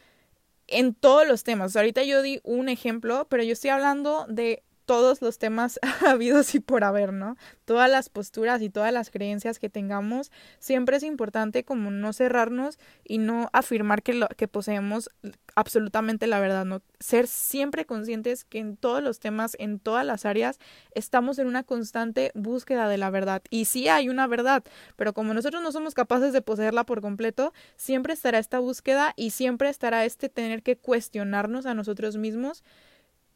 en 0.69 0.95
todos 0.95 1.27
los 1.27 1.45
temas. 1.45 1.77
Ahorita 1.77 2.03
yo 2.03 2.23
di 2.23 2.41
un 2.43 2.69
ejemplo, 2.69 3.27
pero 3.29 3.43
yo 3.43 3.53
estoy 3.53 3.71
hablando 3.71 4.27
de 4.29 4.65
todos 4.87 5.21
los 5.21 5.39
temas 5.39 5.79
habidos 6.07 6.55
y 6.55 6.61
por 6.61 6.85
haber, 6.85 7.13
¿no? 7.13 7.37
Todas 7.65 7.91
las 7.91 8.09
posturas 8.09 8.63
y 8.63 8.71
todas 8.71 8.93
las 8.93 9.11
creencias 9.11 9.59
que 9.59 9.69
tengamos, 9.69 10.31
siempre 10.59 10.97
es 10.97 11.03
importante 11.03 11.65
como 11.65 11.91
no 11.91 12.13
cerrarnos 12.13 12.79
y 13.05 13.19
no 13.19 13.51
afirmar 13.53 14.03
que, 14.03 14.15
lo, 14.15 14.29
que 14.29 14.49
poseemos 14.49 15.11
absolutamente 15.57 16.27
la 16.27 16.39
verdad, 16.39 16.65
¿no? 16.65 16.83
Ser 17.01 17.27
siempre 17.27 17.85
conscientes 17.85 18.45
que 18.45 18.59
en 18.59 18.77
todos 18.77 19.03
los 19.03 19.19
temas, 19.19 19.57
en 19.59 19.81
todas 19.81 20.07
las 20.07 20.25
áreas, 20.25 20.59
estamos 20.93 21.39
en 21.39 21.49
una 21.49 21.65
constante 21.65 22.31
búsqueda 22.35 22.89
de 22.89 22.99
la 22.99 23.11
verdad. 23.11 23.43
Y 23.51 23.65
sí 23.65 23.89
hay 23.89 24.09
una 24.09 24.27
verdad, 24.27 24.63
pero 24.95 25.13
como 25.13 25.35
nosotros 25.35 25.63
no 25.63 25.73
somos 25.73 25.95
capaces 25.95 26.33
de 26.33 26.43
poseerla 26.43 26.85
por 26.85 27.01
completo, 27.01 27.53
siempre 27.77 28.13
estará 28.13 28.39
esta 28.39 28.61
búsqueda 28.61 29.13
y 29.17 29.31
siempre 29.31 29.69
estará 29.69 30.05
este 30.05 30.29
tener 30.29 30.63
que 30.63 30.77
cuestionarnos 30.77 31.67
a 31.67 31.75
nosotros 31.75 32.17
mismos 32.17 32.63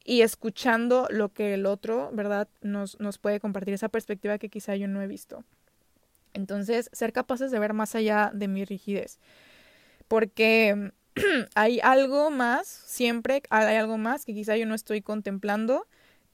y 0.05 0.23
escuchando 0.23 1.07
lo 1.11 1.31
que 1.31 1.55
el 1.55 1.67
otro, 1.67 2.11
¿verdad?, 2.13 2.49
nos, 2.63 2.99
nos 3.01 3.19
puede 3.19 3.41
compartir 3.41 3.75
esa 3.75 3.89
perspectiva 3.89 4.39
que 4.39 4.49
quizá 4.49 4.77
yo 4.77 4.89
no 4.89 5.03
he 5.03 5.07
visto. 5.07 5.45
Entonces, 6.33 6.89
ser 6.93 7.13
capaces 7.13 7.51
de 7.51 7.59
ver 7.59 7.73
más 7.73 7.95
allá 7.95 8.31
de 8.33 8.49
mi 8.49 8.65
rigidez. 8.65 9.19
Porque 10.09 10.93
hay 11.55 11.81
algo 11.81 12.31
más, 12.31 12.67
siempre 12.67 13.43
hay 13.51 13.77
algo 13.77 13.99
más 13.99 14.25
que 14.25 14.35
quizá 14.35 14.57
yo 14.57 14.67
no 14.67 14.75
estoy 14.75 15.03
contemplando. 15.03 15.87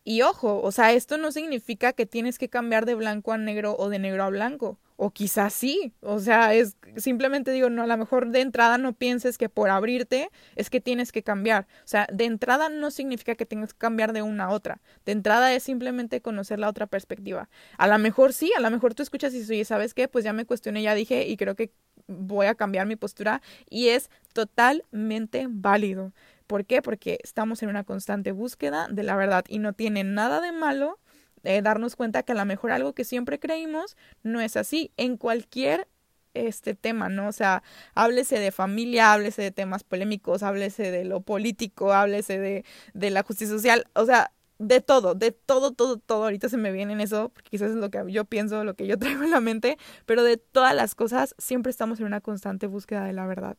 Y 0.06 0.22
ojo, 0.22 0.62
o 0.62 0.70
sea, 0.70 0.92
esto 0.92 1.18
no 1.18 1.32
significa 1.32 1.92
que 1.92 2.06
tienes 2.06 2.38
que 2.38 2.48
cambiar 2.48 2.86
de 2.86 2.94
blanco 2.94 3.32
a 3.32 3.38
negro 3.38 3.74
o 3.76 3.88
de 3.88 3.98
negro 3.98 4.22
a 4.22 4.30
blanco 4.30 4.78
o 4.96 5.10
quizás 5.10 5.52
sí, 5.52 5.92
o 6.00 6.20
sea, 6.20 6.54
es 6.54 6.76
simplemente 6.96 7.50
digo, 7.50 7.68
no, 7.70 7.82
a 7.82 7.86
lo 7.86 7.96
mejor 7.96 8.30
de 8.30 8.40
entrada 8.40 8.78
no 8.78 8.94
pienses 8.94 9.36
que 9.36 9.48
por 9.48 9.68
abrirte 9.68 10.30
es 10.54 10.70
que 10.70 10.80
tienes 10.80 11.12
que 11.12 11.22
cambiar. 11.22 11.66
O 11.84 11.88
sea, 11.88 12.06
de 12.12 12.24
entrada 12.24 12.70
no 12.70 12.90
significa 12.90 13.34
que 13.34 13.44
tengas 13.46 13.74
que 13.74 13.78
cambiar 13.78 14.12
de 14.14 14.22
una 14.22 14.44
a 14.44 14.50
otra. 14.50 14.80
De 15.04 15.12
entrada 15.12 15.52
es 15.52 15.64
simplemente 15.64 16.22
conocer 16.22 16.58
la 16.58 16.68
otra 16.68 16.86
perspectiva. 16.86 17.50
A 17.76 17.86
lo 17.88 17.98
mejor 17.98 18.32
sí, 18.32 18.52
a 18.56 18.60
lo 18.60 18.70
mejor 18.70 18.94
tú 18.94 19.02
escuchas 19.02 19.34
y 19.34 19.40
dices, 19.40 19.68
¿sabes 19.68 19.92
qué? 19.92 20.08
Pues 20.08 20.24
ya 20.24 20.32
me 20.32 20.46
cuestioné, 20.46 20.82
ya 20.82 20.94
dije 20.94 21.26
y 21.26 21.36
creo 21.36 21.56
que 21.56 21.72
voy 22.06 22.46
a 22.46 22.54
cambiar 22.54 22.86
mi 22.86 22.96
postura 22.96 23.42
y 23.68 23.88
es 23.88 24.10
totalmente 24.32 25.46
válido. 25.50 26.12
¿Por 26.46 26.64
qué? 26.64 26.82
Porque 26.82 27.18
estamos 27.22 27.62
en 27.62 27.68
una 27.68 27.84
constante 27.84 28.32
búsqueda 28.32 28.88
de 28.90 29.02
la 29.02 29.16
verdad 29.16 29.44
y 29.48 29.58
no 29.58 29.72
tiene 29.72 30.04
nada 30.04 30.40
de 30.40 30.52
malo 30.52 30.98
eh, 31.44 31.62
darnos 31.62 31.94
cuenta 31.96 32.22
que 32.24 32.32
a 32.32 32.34
lo 32.34 32.44
mejor 32.44 32.72
algo 32.72 32.92
que 32.92 33.04
siempre 33.04 33.38
creímos 33.38 33.96
no 34.22 34.40
es 34.40 34.56
así 34.56 34.92
en 34.96 35.16
cualquier 35.16 35.86
este 36.34 36.74
tema, 36.74 37.08
¿no? 37.08 37.28
O 37.28 37.32
sea, 37.32 37.62
háblese 37.94 38.38
de 38.38 38.52
familia, 38.52 39.12
háblese 39.12 39.42
de 39.42 39.50
temas 39.52 39.84
polémicos, 39.84 40.42
háblese 40.42 40.90
de 40.90 41.04
lo 41.04 41.20
político, 41.20 41.92
háblese 41.92 42.38
de, 42.38 42.64
de 42.94 43.10
la 43.10 43.22
justicia 43.22 43.54
social, 43.54 43.86
o 43.94 44.04
sea, 44.04 44.32
de 44.58 44.80
todo, 44.80 45.14
de 45.14 45.32
todo, 45.32 45.72
todo, 45.72 45.98
todo. 45.98 46.24
Ahorita 46.24 46.48
se 46.48 46.56
me 46.56 46.72
viene 46.72 46.94
en 46.94 47.00
eso, 47.00 47.30
porque 47.30 47.50
quizás 47.50 47.70
es 47.70 47.76
lo 47.76 47.90
que 47.90 48.02
yo 48.08 48.24
pienso, 48.24 48.64
lo 48.64 48.74
que 48.74 48.86
yo 48.86 48.98
traigo 48.98 49.22
en 49.22 49.30
la 49.30 49.40
mente, 49.40 49.78
pero 50.04 50.22
de 50.24 50.36
todas 50.36 50.74
las 50.74 50.94
cosas 50.94 51.34
siempre 51.38 51.70
estamos 51.70 52.00
en 52.00 52.06
una 52.06 52.20
constante 52.20 52.66
búsqueda 52.66 53.04
de 53.04 53.12
la 53.12 53.26
verdad. 53.26 53.56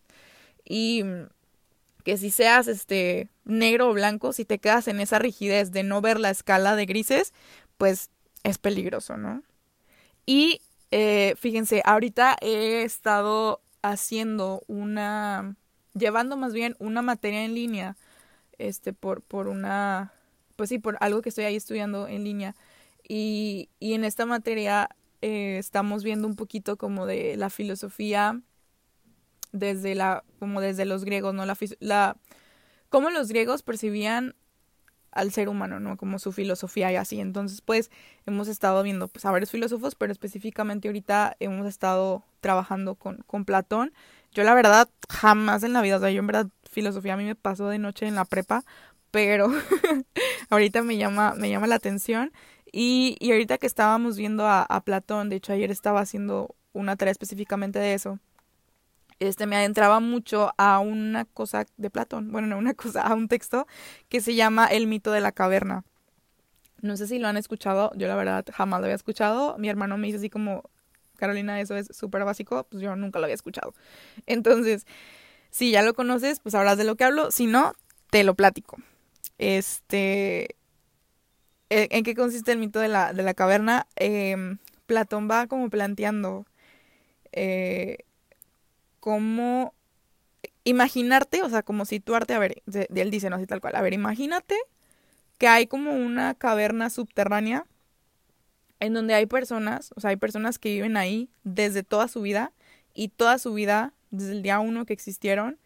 Y 0.66 1.04
que 2.08 2.18
si 2.18 2.32
seas 2.32 2.70
este 2.70 3.28
negro 3.44 3.90
o 3.90 3.94
blanco, 3.94 4.32
si 4.32 4.46
te 4.46 4.60
quedas 4.60 4.88
en 4.88 5.02
esa 5.02 5.20
rigidez 5.20 5.74
de 5.74 5.84
no 5.84 6.00
ver 6.00 6.22
la 6.22 6.30
escala 6.30 6.78
de 6.78 6.86
grises, 6.86 7.34
pues 7.78 8.12
es 8.44 8.58
peligroso, 8.58 9.18
¿no? 9.18 9.44
Y 10.26 10.62
eh, 10.92 11.36
fíjense, 11.38 11.82
ahorita 11.84 12.38
he 12.40 12.84
estado 12.84 13.60
haciendo 13.82 14.62
una, 14.68 15.58
llevando 15.96 16.38
más 16.38 16.54
bien 16.54 16.78
una 16.80 17.02
materia 17.02 17.44
en 17.44 17.54
línea, 17.54 17.98
este, 18.58 18.94
por, 18.94 19.22
por 19.22 19.50
una, 19.50 20.14
pues 20.56 20.70
sí, 20.70 20.80
por 20.80 20.96
algo 21.02 21.22
que 21.22 21.28
estoy 21.28 21.44
ahí 21.44 21.58
estudiando 21.58 22.08
en 22.08 22.24
línea. 22.24 22.56
Y, 23.06 23.68
y 23.82 23.96
en 23.96 24.06
esta 24.06 24.26
materia 24.26 24.96
eh, 25.22 25.58
estamos 25.58 26.06
viendo 26.06 26.26
un 26.26 26.38
poquito 26.38 26.78
como 26.78 27.06
de 27.06 27.36
la 27.36 27.50
filosofía 27.50 28.40
desde 29.52 29.96
la, 29.96 30.24
como 30.40 30.62
desde 30.62 30.86
los 30.86 31.04
griegos, 31.06 31.34
¿no? 31.34 31.46
La, 31.46 31.58
la, 31.80 32.18
cómo 32.90 33.10
los 33.10 33.30
griegos 33.30 33.64
percibían 33.64 34.36
al 35.12 35.32
ser 35.32 35.50
humano, 35.50 35.80
¿no? 35.80 35.98
Como 35.98 36.20
su 36.20 36.32
filosofía 36.32 36.92
y 36.92 36.96
así. 36.96 37.20
Entonces, 37.20 37.62
pues, 37.62 37.90
hemos 38.26 38.48
estado 38.48 38.84
viendo, 38.84 39.08
pues, 39.08 39.26
a 39.26 39.32
varios 39.32 39.50
filósofos, 39.52 39.96
pero 39.96 40.12
específicamente 40.12 40.88
ahorita 40.88 41.36
hemos 41.40 41.66
estado 41.68 42.24
trabajando 42.40 42.96
con, 42.96 43.18
con 43.26 43.46
Platón. 43.46 43.94
Yo, 44.32 44.44
la 44.44 44.54
verdad, 44.54 44.90
jamás 45.10 45.64
en 45.64 45.74
la 45.74 45.82
vida, 45.82 45.98
o 45.98 46.00
sea, 46.00 46.12
yo 46.12 46.20
en 46.20 46.28
verdad, 46.28 46.48
filosofía 46.70 47.16
a 47.16 47.18
mí 47.18 47.24
me 47.24 47.36
pasó 47.36 47.68
de 47.70 47.80
noche 47.80 48.06
en 48.08 48.16
la 48.16 48.26
prepa, 48.26 48.64
pero 49.10 49.50
ahorita 50.50 50.84
me 50.84 50.98
llama, 50.98 51.34
me 51.36 51.50
llama 51.50 51.68
la 51.68 51.76
atención. 51.76 52.32
Y, 52.72 53.18
y 53.20 53.32
ahorita 53.32 53.58
que 53.58 53.66
estábamos 53.68 54.18
viendo 54.18 54.46
a, 54.46 54.62
a 54.64 54.82
Platón, 54.82 55.30
de 55.30 55.38
hecho, 55.38 55.54
ayer 55.54 55.72
estaba 55.72 56.02
haciendo 56.02 56.56
una 56.74 56.96
tarea 56.96 57.12
específicamente 57.12 57.80
de 57.80 57.94
eso 57.96 58.20
este, 59.20 59.48
me 59.48 59.56
adentraba 59.56 60.00
mucho 60.00 60.54
a 60.58 60.80
una 60.80 61.26
cosa 61.26 61.66
de 61.78 61.90
Platón, 61.90 62.32
bueno, 62.32 62.48
no 62.48 62.58
una 62.58 62.74
cosa, 62.74 63.02
a 63.02 63.14
un 63.14 63.28
texto 63.28 63.68
que 64.10 64.22
se 64.22 64.36
llama 64.36 64.68
El 64.68 64.88
mito 64.88 65.12
de 65.12 65.22
la 65.22 65.32
caverna. 65.32 65.84
No 66.82 66.96
sé 66.96 67.08
si 67.08 67.18
lo 67.18 67.28
han 67.28 67.38
escuchado, 67.38 67.92
yo 67.96 68.08
la 68.08 68.16
verdad 68.16 68.46
jamás 68.54 68.80
lo 68.80 68.86
había 68.86 68.96
escuchado. 68.96 69.58
Mi 69.58 69.68
hermano 69.70 69.98
me 69.98 70.08
dice 70.08 70.20
así 70.20 70.30
como, 70.30 70.64
Carolina, 71.18 71.60
eso 71.60 71.76
es 71.76 71.88
súper 71.92 72.24
básico, 72.24 72.68
pues 72.70 72.82
yo 72.82 72.96
nunca 72.96 73.20
lo 73.20 73.26
había 73.26 73.36
escuchado. 73.36 73.74
Entonces, 74.28 74.86
si 75.50 75.72
ya 75.72 75.82
lo 75.82 75.96
conoces, 75.96 76.40
pues 76.40 76.54
sabrás 76.54 76.78
de 76.78 76.84
lo 76.84 76.96
que 76.96 77.04
hablo. 77.04 77.32
Si 77.32 77.48
no, 77.48 77.74
te 78.12 78.24
lo 78.24 78.36
platico. 78.36 78.78
Este, 79.40 80.56
¿en 81.70 82.04
qué 82.04 82.16
consiste 82.16 82.52
el 82.52 82.60
mito 82.60 82.80
de 82.80 82.88
la, 82.88 83.14
de 83.14 83.24
la 83.24 83.34
caverna? 83.34 83.88
Em, 83.96 84.60
Platón 84.86 85.28
va 85.30 85.48
como 85.48 85.70
planteando 85.70 86.46
eh, 87.32 87.98
como 89.08 89.74
imaginarte, 90.66 91.42
o 91.42 91.50
sea, 91.50 91.64
como 91.64 91.86
situarte, 91.86 92.34
a 92.34 92.40
ver, 92.40 92.62
él 92.94 93.10
dice, 93.10 93.30
no 93.30 93.38
así 93.38 93.48
tal 93.48 93.62
cual, 93.62 93.78
a 93.78 93.82
ver, 93.82 93.94
imagínate 93.94 94.58
que 95.38 95.48
hay 95.48 95.66
como 95.66 95.94
una 95.94 96.34
caverna 96.34 96.90
subterránea 96.90 97.66
en 98.82 98.94
donde 98.94 99.14
hay 99.14 99.26
personas, 99.26 99.94
o 99.96 100.02
sea, 100.02 100.10
hay 100.10 100.18
personas 100.18 100.60
que 100.60 100.74
viven 100.74 100.98
ahí 100.98 101.30
desde 101.46 101.84
toda 101.84 102.10
su 102.10 102.22
vida 102.22 102.52
y 102.94 103.08
toda 103.08 103.40
su 103.40 103.54
vida, 103.54 103.94
desde 104.12 104.34
el 104.34 104.42
día 104.42 104.60
uno 104.60 104.86
que 104.86 104.92
existieron, 104.92 105.58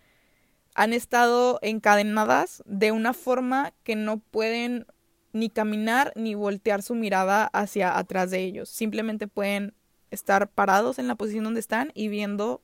han 0.76 0.94
estado 0.94 1.58
encadenadas 1.64 2.62
de 2.68 2.92
una 2.92 3.14
forma 3.14 3.74
que 3.84 3.96
no 3.96 4.20
pueden 4.20 4.86
ni 5.34 5.50
caminar 5.50 6.14
ni 6.16 6.36
voltear 6.36 6.84
su 6.84 6.94
mirada 6.94 7.46
hacia 7.54 7.98
atrás 7.98 8.30
de 8.30 8.42
ellos. 8.44 8.70
Simplemente 8.70 9.28
pueden 9.28 9.74
estar 10.12 10.48
parados 10.48 11.00
en 11.00 11.08
la 11.08 11.16
posición 11.16 11.46
donde 11.46 11.60
están 11.60 11.92
y 11.96 12.08
viendo 12.08 12.62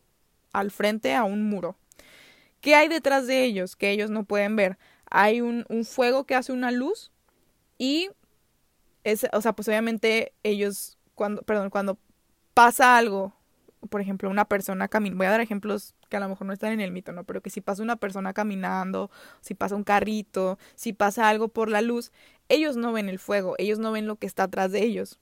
al 0.53 0.71
frente 0.71 1.15
a 1.15 1.23
un 1.23 1.49
muro. 1.49 1.77
¿Qué 2.61 2.75
hay 2.75 2.87
detrás 2.87 3.27
de 3.27 3.43
ellos 3.43 3.75
que 3.75 3.91
ellos 3.91 4.09
no 4.09 4.23
pueden 4.23 4.55
ver? 4.55 4.77
Hay 5.09 5.41
un, 5.41 5.65
fuego 5.85 6.25
que 6.25 6.35
hace 6.35 6.51
una 6.51 6.71
luz 6.71 7.11
y 7.77 8.09
es, 9.03 9.25
o 9.31 9.41
sea, 9.41 9.53
pues 9.53 9.67
obviamente 9.67 10.33
ellos 10.43 10.97
cuando, 11.15 11.41
perdón, 11.43 11.69
cuando 11.69 11.97
pasa 12.53 12.97
algo, 12.97 13.33
por 13.89 14.01
ejemplo, 14.01 14.29
una 14.29 14.45
persona 14.45 14.87
caminando, 14.87 15.17
voy 15.17 15.27
a 15.27 15.31
dar 15.31 15.41
ejemplos 15.41 15.95
que 16.09 16.17
a 16.17 16.19
lo 16.19 16.29
mejor 16.29 16.47
no 16.47 16.53
están 16.53 16.73
en 16.73 16.81
el 16.81 16.91
mito, 16.91 17.11
¿no? 17.11 17.23
Pero 17.23 17.41
que 17.41 17.49
si 17.49 17.61
pasa 17.61 17.83
una 17.83 17.95
persona 17.95 18.33
caminando, 18.33 19.11
si 19.41 19.53
pasa 19.53 19.75
un 19.75 19.83
carrito, 19.83 20.57
si 20.75 20.93
pasa 20.93 21.29
algo 21.29 21.47
por 21.47 21.69
la 21.69 21.81
luz, 21.81 22.11
ellos 22.49 22.75
no 22.75 22.93
ven 22.93 23.09
el 23.09 23.19
fuego, 23.19 23.55
ellos 23.57 23.79
no 23.79 23.91
ven 23.91 24.07
lo 24.07 24.15
que 24.15 24.27
está 24.27 24.43
atrás 24.43 24.71
de 24.71 24.83
ellos. 24.83 25.19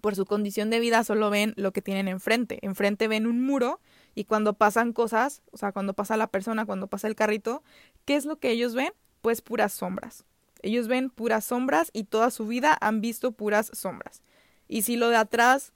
Por 0.00 0.16
su 0.16 0.26
condición 0.26 0.70
de 0.70 0.80
vida 0.80 1.04
solo 1.04 1.30
ven 1.30 1.54
lo 1.56 1.72
que 1.72 1.82
tienen 1.82 2.08
enfrente. 2.08 2.58
Enfrente 2.62 3.08
ven 3.08 3.26
un 3.26 3.44
muro 3.44 3.80
y 4.14 4.24
cuando 4.24 4.54
pasan 4.54 4.92
cosas, 4.92 5.42
o 5.50 5.56
sea, 5.56 5.72
cuando 5.72 5.94
pasa 5.94 6.16
la 6.16 6.26
persona, 6.26 6.66
cuando 6.66 6.86
pasa 6.86 7.08
el 7.08 7.14
carrito, 7.14 7.62
¿qué 8.04 8.16
es 8.16 8.24
lo 8.24 8.36
que 8.36 8.50
ellos 8.50 8.74
ven? 8.74 8.92
Pues 9.20 9.40
puras 9.40 9.72
sombras. 9.72 10.24
Ellos 10.62 10.86
ven 10.88 11.10
puras 11.10 11.44
sombras 11.44 11.90
y 11.92 12.04
toda 12.04 12.30
su 12.30 12.46
vida 12.46 12.76
han 12.80 13.00
visto 13.00 13.32
puras 13.32 13.70
sombras. 13.72 14.22
Y 14.68 14.82
si 14.82 14.96
lo 14.96 15.08
de 15.08 15.16
atrás 15.16 15.72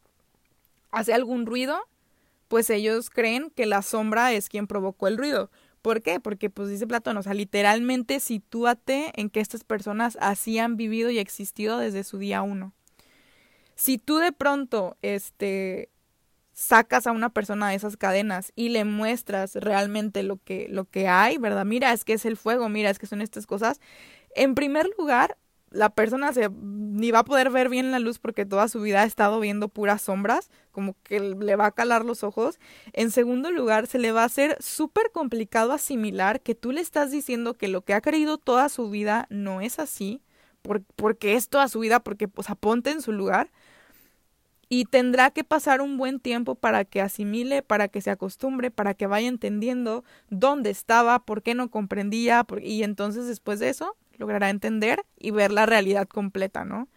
hace 0.91 1.13
algún 1.13 1.47
ruido, 1.47 1.79
pues 2.49 2.71
ellos 2.71 3.11
creen 3.11 3.51
que 3.51 3.67
la 3.67 3.83
sombra 3.83 4.33
es 4.33 4.49
quien 4.49 4.67
provocó 4.67 5.09
el 5.09 5.19
ruido. 5.19 5.51
¿Por 5.83 6.03
qué? 6.03 6.21
Porque 6.21 6.51
pues 6.51 6.69
dice 6.69 6.87
Platón, 6.87 7.17
o 7.17 7.23
sea, 7.23 7.35
literalmente 7.35 8.21
sitúate 8.21 9.13
en 9.21 9.31
que 9.31 9.41
estas 9.41 9.65
personas 9.65 10.19
así 10.21 10.59
han 10.59 10.77
vivido 10.77 11.11
y 11.11 11.19
existido 11.19 11.79
desde 11.79 12.05
su 12.05 12.19
día 12.19 12.43
uno. 12.43 12.73
Si 13.75 13.99
tú 13.99 14.17
de 14.17 14.33
pronto, 14.33 14.97
este, 15.03 15.91
sacas 16.57 17.07
a 17.07 17.13
una 17.13 17.29
persona 17.29 17.69
de 17.69 17.75
esas 17.75 17.99
cadenas 17.99 18.51
y 18.57 18.71
le 18.71 18.87
muestras 18.87 19.57
realmente 19.57 20.23
lo 20.23 20.39
que, 20.39 20.69
lo 20.71 20.87
que 20.87 21.07
hay, 21.07 21.37
¿verdad? 21.37 21.67
Mira, 21.67 21.93
es 21.93 22.03
que 22.03 22.15
es 22.15 22.25
el 22.25 22.39
fuego, 22.39 22.71
mira, 22.71 22.89
es 22.89 22.99
que 22.99 23.07
son 23.07 23.21
estas 23.21 23.47
cosas. 23.47 23.79
En 24.35 24.55
primer 24.55 24.89
lugar, 24.99 25.37
la 25.71 25.91
persona 25.91 26.33
se 26.33 26.49
ni 26.51 27.11
va 27.11 27.19
a 27.21 27.25
poder 27.25 27.51
ver 27.51 27.69
bien 27.69 27.91
la 27.91 27.99
luz 27.99 28.19
porque 28.19 28.47
toda 28.47 28.69
su 28.69 28.81
vida 28.81 29.03
ha 29.03 29.05
estado 29.05 29.39
viendo 29.39 29.69
puras 29.69 30.01
sombras, 30.01 30.51
como 30.73 30.97
que 31.03 31.21
le 31.21 31.57
va 31.57 31.67
a 31.67 31.73
calar 31.73 32.07
los 32.07 32.25
ojos. 32.25 32.59
En 32.95 33.11
segundo 33.11 33.51
lugar, 33.51 33.87
se 33.87 33.99
le 33.99 34.13
va 34.13 34.23
a 34.23 34.27
hacer 34.27 34.57
súper 34.59 35.13
complicado 35.13 35.75
asimilar 35.75 36.41
que 36.41 36.55
tú 36.55 36.73
le 36.73 36.81
estás 36.81 37.11
diciendo 37.11 37.53
que 37.53 37.69
lo 37.69 37.83
que 37.83 37.93
ha 37.93 38.01
creído 38.01 38.39
toda 38.39 38.71
su 38.71 38.89
vida 38.89 39.27
no 39.29 39.61
es 39.61 39.79
así, 39.79 40.23
porque 40.97 41.35
es 41.35 41.51
toda 41.51 41.69
su 41.69 41.81
vida, 41.81 42.01
porque, 42.01 42.29
pues, 42.29 42.49
aponte 42.49 42.91
en 42.91 43.03
su 43.03 43.13
lugar 43.13 43.51
y 44.69 44.87
tendrá 44.87 45.31
que 45.31 45.45
pasar 45.45 45.81
un 45.81 45.97
buen 45.97 46.19
tiempo 46.21 46.55
para 46.55 46.85
que 46.85 47.01
asimile, 47.01 47.63
para 47.63 47.89
que 47.89 48.01
se 48.01 48.11
acostumbre, 48.11 48.71
para 48.71 48.95
que 48.95 49.07
vaya 49.07 49.29
entendiendo 49.29 50.05
dónde 50.29 50.71
estaba, 50.71 51.21
por 51.21 51.43
qué 51.43 51.55
no 51.55 51.71
comprendía, 51.71 52.45
y 52.63 52.83
entonces 52.83 53.27
después 53.27 53.61
de 53.61 53.69
eso 53.69 53.97
logrará 54.19 54.51
entender 54.51 55.05
y 55.19 55.31
ver 55.31 55.53
la 55.53 55.67
realidad 55.67 56.09
completa, 56.09 56.65
¿no? 56.65 56.89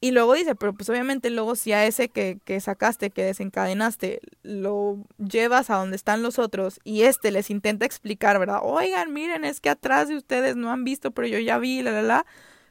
Y 0.00 0.12
luego 0.12 0.34
dice, 0.34 0.54
pero 0.54 0.72
pues 0.74 0.88
obviamente 0.90 1.28
luego 1.28 1.56
si 1.56 1.72
a 1.72 1.84
ese 1.84 2.08
que, 2.08 2.38
que 2.44 2.60
sacaste, 2.60 3.10
que 3.10 3.24
desencadenaste, 3.24 4.20
lo 4.44 5.04
llevas 5.18 5.70
a 5.70 5.76
donde 5.76 5.96
están 5.96 6.22
los 6.22 6.38
otros 6.38 6.78
y 6.84 7.02
este 7.02 7.32
les 7.32 7.50
intenta 7.50 7.84
explicar, 7.84 8.38
¿verdad? 8.38 8.60
Oigan, 8.62 9.12
miren, 9.12 9.44
es 9.44 9.60
que 9.60 9.70
atrás 9.70 10.06
de 10.08 10.16
ustedes 10.16 10.54
no 10.54 10.70
han 10.70 10.84
visto, 10.84 11.10
pero 11.10 11.26
yo 11.26 11.40
ya 11.40 11.58
vi, 11.58 11.82
la, 11.82 11.90
la, 11.90 12.02
la 12.02 12.26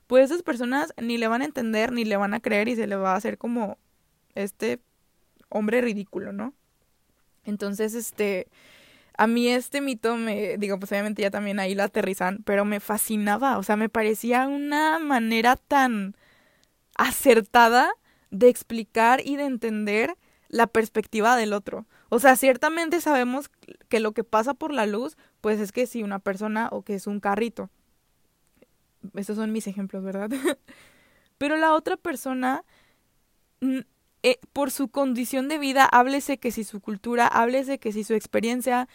pues 0.08 0.32
esas 0.32 0.41
personas 0.41 0.93
ni 1.02 1.17
le 1.17 1.28
van 1.28 1.41
a 1.41 1.46
entender, 1.46 1.91
ni 1.91 2.06
le 2.06 2.17
van 2.17 2.34
a 2.34 2.39
creer 2.39 2.70
y 2.70 2.76
se 2.76 2.88
le 2.88 2.96
va 2.96 3.13
a 3.13 3.17
hacer 3.17 3.38
como 3.38 3.78
este 4.36 4.80
hombre 5.50 5.82
ridículo, 5.82 6.32
¿no? 6.32 6.54
Entonces, 7.43 7.93
este, 7.93 8.48
a 9.17 9.28
mí 9.28 9.50
este 9.50 9.82
mito 9.82 10.15
me, 10.15 10.58
digo, 10.58 10.80
pues 10.80 10.91
obviamente 10.91 11.22
ya 11.22 11.32
también 11.32 11.60
ahí 11.60 11.76
la 11.76 11.86
aterrizan, 11.86 12.43
pero 12.46 12.65
me 12.65 12.80
fascinaba, 12.80 13.58
o 13.58 13.63
sea, 13.63 13.76
me 13.76 13.89
parecía 13.89 14.48
una 14.48 15.00
manera 15.00 15.56
tan 15.56 16.15
acertada 16.96 17.91
de 18.32 18.50
explicar 18.50 19.22
y 19.24 19.36
de 19.36 19.46
entender 19.46 20.17
la 20.50 20.67
perspectiva 20.67 21.36
del 21.36 21.54
otro. 21.54 21.86
O 22.10 22.20
sea, 22.20 22.36
ciertamente 22.38 23.02
sabemos 23.02 23.50
que 23.89 24.00
lo 24.00 24.13
que 24.13 24.24
pasa 24.24 24.54
por 24.54 24.74
la 24.74 24.86
luz, 24.86 25.17
pues 25.41 25.60
es 25.60 25.72
que 25.72 25.88
si 25.88 26.04
una 26.04 26.20
persona 26.20 26.70
o 26.72 26.84
que 26.84 26.96
es 26.96 27.08
un 27.08 27.20
carrito 27.20 27.70
estos 29.16 29.36
son 29.36 29.52
mis 29.52 29.68
ejemplos, 29.68 30.04
¿verdad? 30.04 30.30
Pero 31.38 31.58
la 31.58 31.74
otra 31.74 31.98
persona, 31.98 32.64
eh, 34.24 34.40
por 34.54 34.72
su 34.72 34.88
condición 34.90 35.48
de 35.48 35.60
vida, 35.60 35.86
háblese 35.86 36.38
que 36.38 36.52
si 36.52 36.64
su 36.64 36.80
cultura, 36.80 37.28
háblese 37.28 37.80
que 37.80 37.92
si 37.92 38.04
su 38.04 38.14
experiencia, 38.14 38.88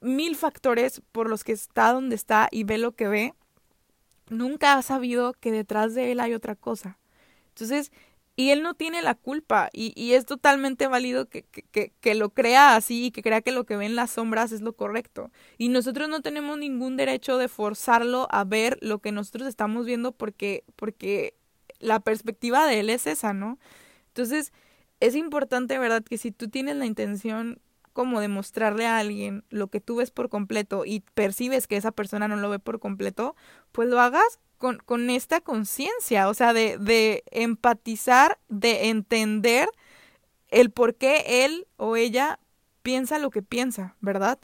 mil 0.00 0.36
factores 0.36 1.02
por 1.12 1.28
los 1.28 1.44
que 1.44 1.52
está 1.52 1.92
donde 1.92 2.14
está 2.16 2.48
y 2.50 2.64
ve 2.64 2.78
lo 2.78 2.92
que 2.92 3.08
ve, 3.08 3.34
nunca 4.30 4.74
ha 4.74 4.82
sabido 4.82 5.34
que 5.34 5.52
detrás 5.52 5.94
de 5.94 6.12
él 6.12 6.20
hay 6.20 6.34
otra 6.34 6.54
cosa. 6.54 6.98
Entonces, 7.48 7.92
y 8.38 8.52
él 8.52 8.62
no 8.62 8.74
tiene 8.74 9.02
la 9.02 9.16
culpa 9.16 9.68
y, 9.72 9.92
y 10.00 10.12
es 10.12 10.24
totalmente 10.24 10.86
válido 10.86 11.28
que, 11.28 11.42
que, 11.42 11.92
que, 12.00 12.14
lo 12.14 12.30
crea 12.30 12.76
así 12.76 13.06
y 13.06 13.10
que 13.10 13.20
crea 13.20 13.40
que 13.40 13.50
lo 13.50 13.66
que 13.66 13.76
ve 13.76 13.84
en 13.84 13.96
las 13.96 14.12
sombras 14.12 14.52
es 14.52 14.60
lo 14.60 14.74
correcto. 14.74 15.32
Y 15.56 15.70
nosotros 15.70 16.08
no 16.08 16.22
tenemos 16.22 16.56
ningún 16.56 16.96
derecho 16.96 17.36
de 17.36 17.48
forzarlo 17.48 18.28
a 18.30 18.44
ver 18.44 18.78
lo 18.80 19.00
que 19.00 19.10
nosotros 19.10 19.48
estamos 19.48 19.86
viendo 19.86 20.12
porque, 20.12 20.62
porque 20.76 21.34
la 21.80 21.98
perspectiva 21.98 22.64
de 22.68 22.78
él 22.78 22.90
es 22.90 23.08
esa, 23.08 23.32
¿no? 23.32 23.58
Entonces, 24.06 24.52
es 25.00 25.16
importante, 25.16 25.76
¿verdad? 25.76 26.04
Que 26.04 26.16
si 26.16 26.30
tú 26.30 26.46
tienes 26.46 26.76
la 26.76 26.86
intención 26.86 27.60
como 27.92 28.20
demostrarle 28.20 28.86
a 28.86 28.98
alguien 28.98 29.42
lo 29.50 29.66
que 29.66 29.80
tú 29.80 29.96
ves 29.96 30.12
por 30.12 30.28
completo 30.28 30.84
y 30.84 31.00
percibes 31.14 31.66
que 31.66 31.76
esa 31.76 31.90
persona 31.90 32.28
no 32.28 32.36
lo 32.36 32.50
ve 32.50 32.60
por 32.60 32.78
completo, 32.78 33.34
pues 33.72 33.88
lo 33.88 34.00
hagas 34.00 34.38
con, 34.58 34.78
con 34.78 35.08
esta 35.10 35.40
conciencia, 35.40 36.28
o 36.28 36.34
sea, 36.34 36.52
de, 36.52 36.78
de 36.78 37.24
empatizar, 37.30 38.38
de 38.48 38.88
entender 38.88 39.68
el 40.48 40.70
por 40.70 40.94
qué 40.94 41.44
él 41.44 41.66
o 41.76 41.96
ella 41.96 42.38
piensa 42.82 43.18
lo 43.18 43.30
que 43.30 43.42
piensa, 43.42 43.96
¿verdad? 44.00 44.38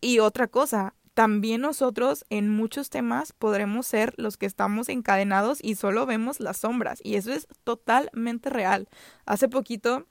Y 0.00 0.18
otra 0.18 0.46
cosa, 0.46 0.94
también 1.16 1.62
nosotros 1.62 2.26
en 2.28 2.50
muchos 2.50 2.90
temas 2.90 3.32
podremos 3.32 3.86
ser 3.86 4.12
los 4.18 4.36
que 4.36 4.44
estamos 4.44 4.90
encadenados 4.90 5.60
y 5.62 5.74
solo 5.74 6.04
vemos 6.04 6.40
las 6.40 6.58
sombras. 6.58 7.00
Y 7.02 7.14
eso 7.14 7.32
es 7.32 7.48
totalmente 7.64 8.50
real. 8.50 8.86
Hace 9.24 9.48
poquito, 9.48 10.04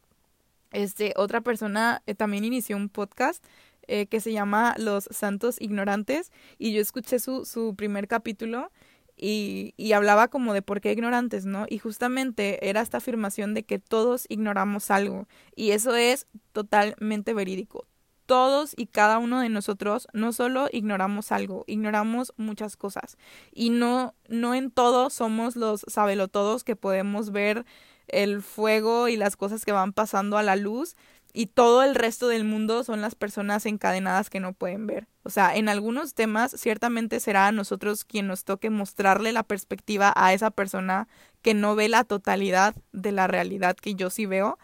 este, 0.71 1.13
otra 1.15 1.41
persona 1.41 2.01
eh, 2.07 2.15
también 2.15 2.43
inició 2.43 2.75
un 2.75 2.89
podcast 2.89 3.45
eh, 3.87 4.07
que 4.07 4.19
se 4.19 4.33
llama 4.33 4.73
Los 4.79 5.07
Santos 5.11 5.61
Ignorantes 5.61 6.31
y 6.57 6.73
yo 6.73 6.81
escuché 6.81 7.19
su, 7.19 7.45
su 7.45 7.75
primer 7.75 8.07
capítulo 8.07 8.71
y, 9.17 9.73
y, 9.77 9.93
hablaba 9.93 10.27
como 10.27 10.53
de 10.53 10.61
por 10.61 10.81
qué 10.81 10.91
ignorantes, 10.91 11.45
¿no? 11.45 11.65
Y 11.69 11.79
justamente 11.79 12.69
era 12.69 12.81
esta 12.81 12.97
afirmación 12.97 13.53
de 13.53 13.63
que 13.63 13.79
todos 13.79 14.25
ignoramos 14.29 14.91
algo 14.91 15.27
y 15.55 15.71
eso 15.71 15.95
es 15.95 16.27
totalmente 16.51 17.33
verídico 17.33 17.85
todos 18.25 18.73
y 18.75 18.87
cada 18.87 19.17
uno 19.19 19.39
de 19.39 19.49
nosotros 19.49 20.07
no 20.13 20.33
solo 20.33 20.67
ignoramos 20.71 21.31
algo, 21.31 21.63
ignoramos 21.67 22.33
muchas 22.37 22.75
cosas. 22.77 23.17
Y 23.51 23.69
no, 23.69 24.15
no 24.27 24.55
en 24.55 24.71
todo 24.71 25.09
somos 25.09 25.55
los 25.55 25.85
sabelotodos 25.87 26.63
que 26.63 26.75
podemos 26.75 27.31
ver 27.31 27.65
el 28.07 28.41
fuego 28.41 29.07
y 29.07 29.17
las 29.17 29.35
cosas 29.35 29.65
que 29.65 29.71
van 29.71 29.93
pasando 29.93 30.37
a 30.37 30.43
la 30.43 30.55
luz 30.55 30.95
y 31.35 31.47
todo 31.47 31.83
el 31.83 31.95
resto 31.95 32.29
del 32.29 32.45
mundo 32.45 32.85
son 32.85 33.01
las 33.01 33.13
personas 33.13 33.65
encadenadas 33.65 34.29
que 34.29 34.39
no 34.39 34.53
pueden 34.53 34.87
ver. 34.87 35.07
O 35.23 35.29
sea, 35.29 35.55
en 35.55 35.67
algunos 35.67 36.13
temas 36.13 36.55
ciertamente 36.57 37.19
será 37.19 37.47
a 37.47 37.51
nosotros 37.51 38.05
quien 38.05 38.27
nos 38.27 38.45
toque 38.45 38.69
mostrarle 38.69 39.33
la 39.33 39.43
perspectiva 39.43 40.13
a 40.15 40.33
esa 40.33 40.49
persona 40.49 41.09
que 41.41 41.53
no 41.53 41.75
ve 41.75 41.89
la 41.89 42.05
totalidad 42.05 42.73
de 42.93 43.11
la 43.11 43.27
realidad 43.27 43.75
que 43.75 43.95
yo 43.95 44.09
sí 44.09 44.25
veo, 44.25 44.57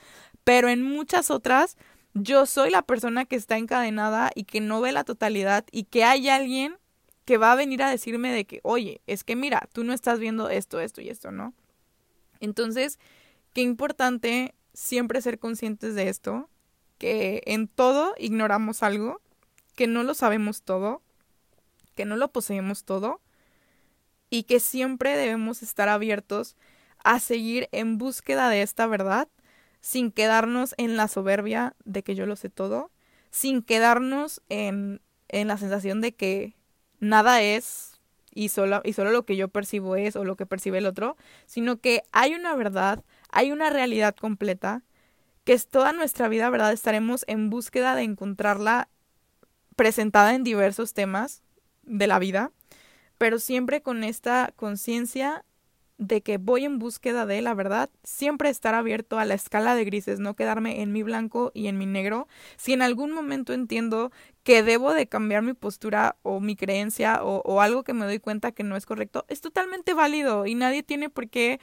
pero 0.46 0.70
en 0.70 0.82
muchas 0.82 1.30
otras 1.30 1.78
yo 2.14 2.46
soy 2.46 2.70
la 2.70 2.84
persona 2.84 3.26
que 3.26 3.36
está 3.36 3.58
encadenada 3.58 4.32
y 4.34 4.46
que 4.46 4.62
no 4.62 4.80
ve 4.80 4.94
la 4.94 5.04
totalidad 5.04 5.66
y 5.72 5.84
que 5.84 6.06
hay 6.06 6.30
alguien 6.30 6.78
que 7.26 7.38
va 7.38 7.52
a 7.52 7.56
venir 7.56 7.84
a 7.84 7.90
decirme 7.90 8.32
de 8.32 8.46
que, 8.46 8.62
oye, 8.64 9.02
es 9.08 9.26
que 9.26 9.36
mira, 9.36 9.68
tú 9.74 9.84
no 9.84 9.92
estás 9.92 10.20
viendo 10.20 10.50
esto, 10.50 10.80
esto 10.80 11.02
y 11.02 11.10
esto, 11.10 11.32
¿no? 11.32 11.54
Entonces, 12.40 12.98
qué 13.54 13.62
importante 13.62 14.56
siempre 14.74 15.22
ser 15.22 15.38
conscientes 15.38 15.96
de 15.96 16.08
esto, 16.10 16.50
que 17.02 17.42
en 17.48 17.68
todo 17.68 18.14
ignoramos 18.20 18.84
algo, 18.84 19.22
que 19.76 19.88
no 19.88 20.04
lo 20.04 20.14
sabemos 20.14 20.62
todo, 20.62 21.02
que 21.96 22.06
no 22.06 22.16
lo 22.16 22.32
poseemos 22.32 22.84
todo 22.84 23.22
y 24.30 24.44
que 24.44 24.60
siempre 24.60 25.18
debemos 25.18 25.64
estar 25.64 25.90
abiertos 25.90 26.56
a 27.04 27.20
seguir 27.20 27.70
en 27.72 27.98
búsqueda 27.98 28.50
de 28.50 28.62
esta 28.62 28.86
verdad 28.86 29.28
sin 29.80 30.12
quedarnos 30.12 30.76
en 30.78 30.96
la 30.96 31.08
soberbia 31.08 31.76
de 31.86 32.04
que 32.04 32.14
yo 32.14 32.28
lo 32.28 32.36
sé 32.36 32.50
todo, 32.50 32.92
sin 33.32 33.64
quedarnos 33.64 34.44
en, 34.50 35.02
en 35.28 35.48
la 35.48 35.58
sensación 35.58 36.02
de 36.02 36.12
que 36.12 36.54
nada 37.00 37.42
es 37.42 38.00
y 38.32 38.50
solo, 38.50 38.82
y 38.84 38.94
solo 38.94 39.10
lo 39.10 39.26
que 39.26 39.38
yo 39.38 39.48
percibo 39.48 39.96
es 39.96 40.16
o 40.16 40.24
lo 40.24 40.36
que 40.36 40.46
percibe 40.46 40.78
el 40.78 40.86
otro, 40.86 41.18
sino 41.48 41.78
que 41.78 42.04
hay 42.12 42.36
una 42.36 42.56
verdad, 42.56 43.04
hay 43.32 43.52
una 43.52 43.72
realidad 43.72 44.16
completa, 44.16 44.84
que 45.43 45.54
es 45.54 45.67
toda 45.67 45.93
nuestra 45.93 46.27
vida, 46.27 46.49
¿verdad? 46.49 46.73
Estaremos 46.73 47.25
en 47.27 47.49
búsqueda 47.49 47.95
de 47.95 48.04
encontrarla 48.04 48.89
presentada 49.75 50.36
en 50.36 50.43
diversos 50.43 50.93
temas 50.93 51.43
de 51.84 52.08
la 52.08 52.19
vida, 52.19 52.51
pero 53.17 53.39
siempre 53.39 53.82
con 53.82 54.04
esta 54.04 54.54
conciencia 54.56 55.45
de 56.01 56.21
que 56.21 56.39
voy 56.39 56.65
en 56.65 56.80
búsqueda 56.80 57.27
de 57.27 57.43
la 57.43 57.54
verdad, 57.54 57.91
siempre 58.04 58.49
estar 58.49 58.73
abierto 58.73 59.19
a 59.19 59.25
la 59.25 59.36
escala 59.36 59.75
de 59.75 59.86
grises, 59.86 60.19
no 60.19 60.36
quedarme 60.36 60.82
en 60.82 60.91
mi 60.91 61.04
blanco 61.04 61.51
y 61.54 61.67
en 61.67 61.77
mi 61.77 61.86
negro. 61.86 62.27
Si 62.58 62.73
en 62.73 62.82
algún 62.82 63.12
momento 63.12 63.54
entiendo 63.54 64.12
que 64.43 64.63
debo 64.63 64.95
de 64.95 65.08
cambiar 65.08 65.43
mi 65.43 65.54
postura 65.54 66.15
o 66.23 66.39
mi 66.39 66.56
creencia 66.56 67.23
o, 67.23 67.43
o 67.45 67.62
algo 67.62 67.84
que 67.84 67.93
me 67.93 68.06
doy 68.06 68.17
cuenta 68.17 68.51
que 68.51 68.63
no 68.63 68.75
es 68.75 68.88
correcto, 68.88 69.25
es 69.27 69.41
totalmente 69.41 69.93
válido 69.93 70.47
y 70.47 70.56
nadie 70.56 70.82
tiene 70.82 71.12
por 71.12 71.30
qué 71.30 71.60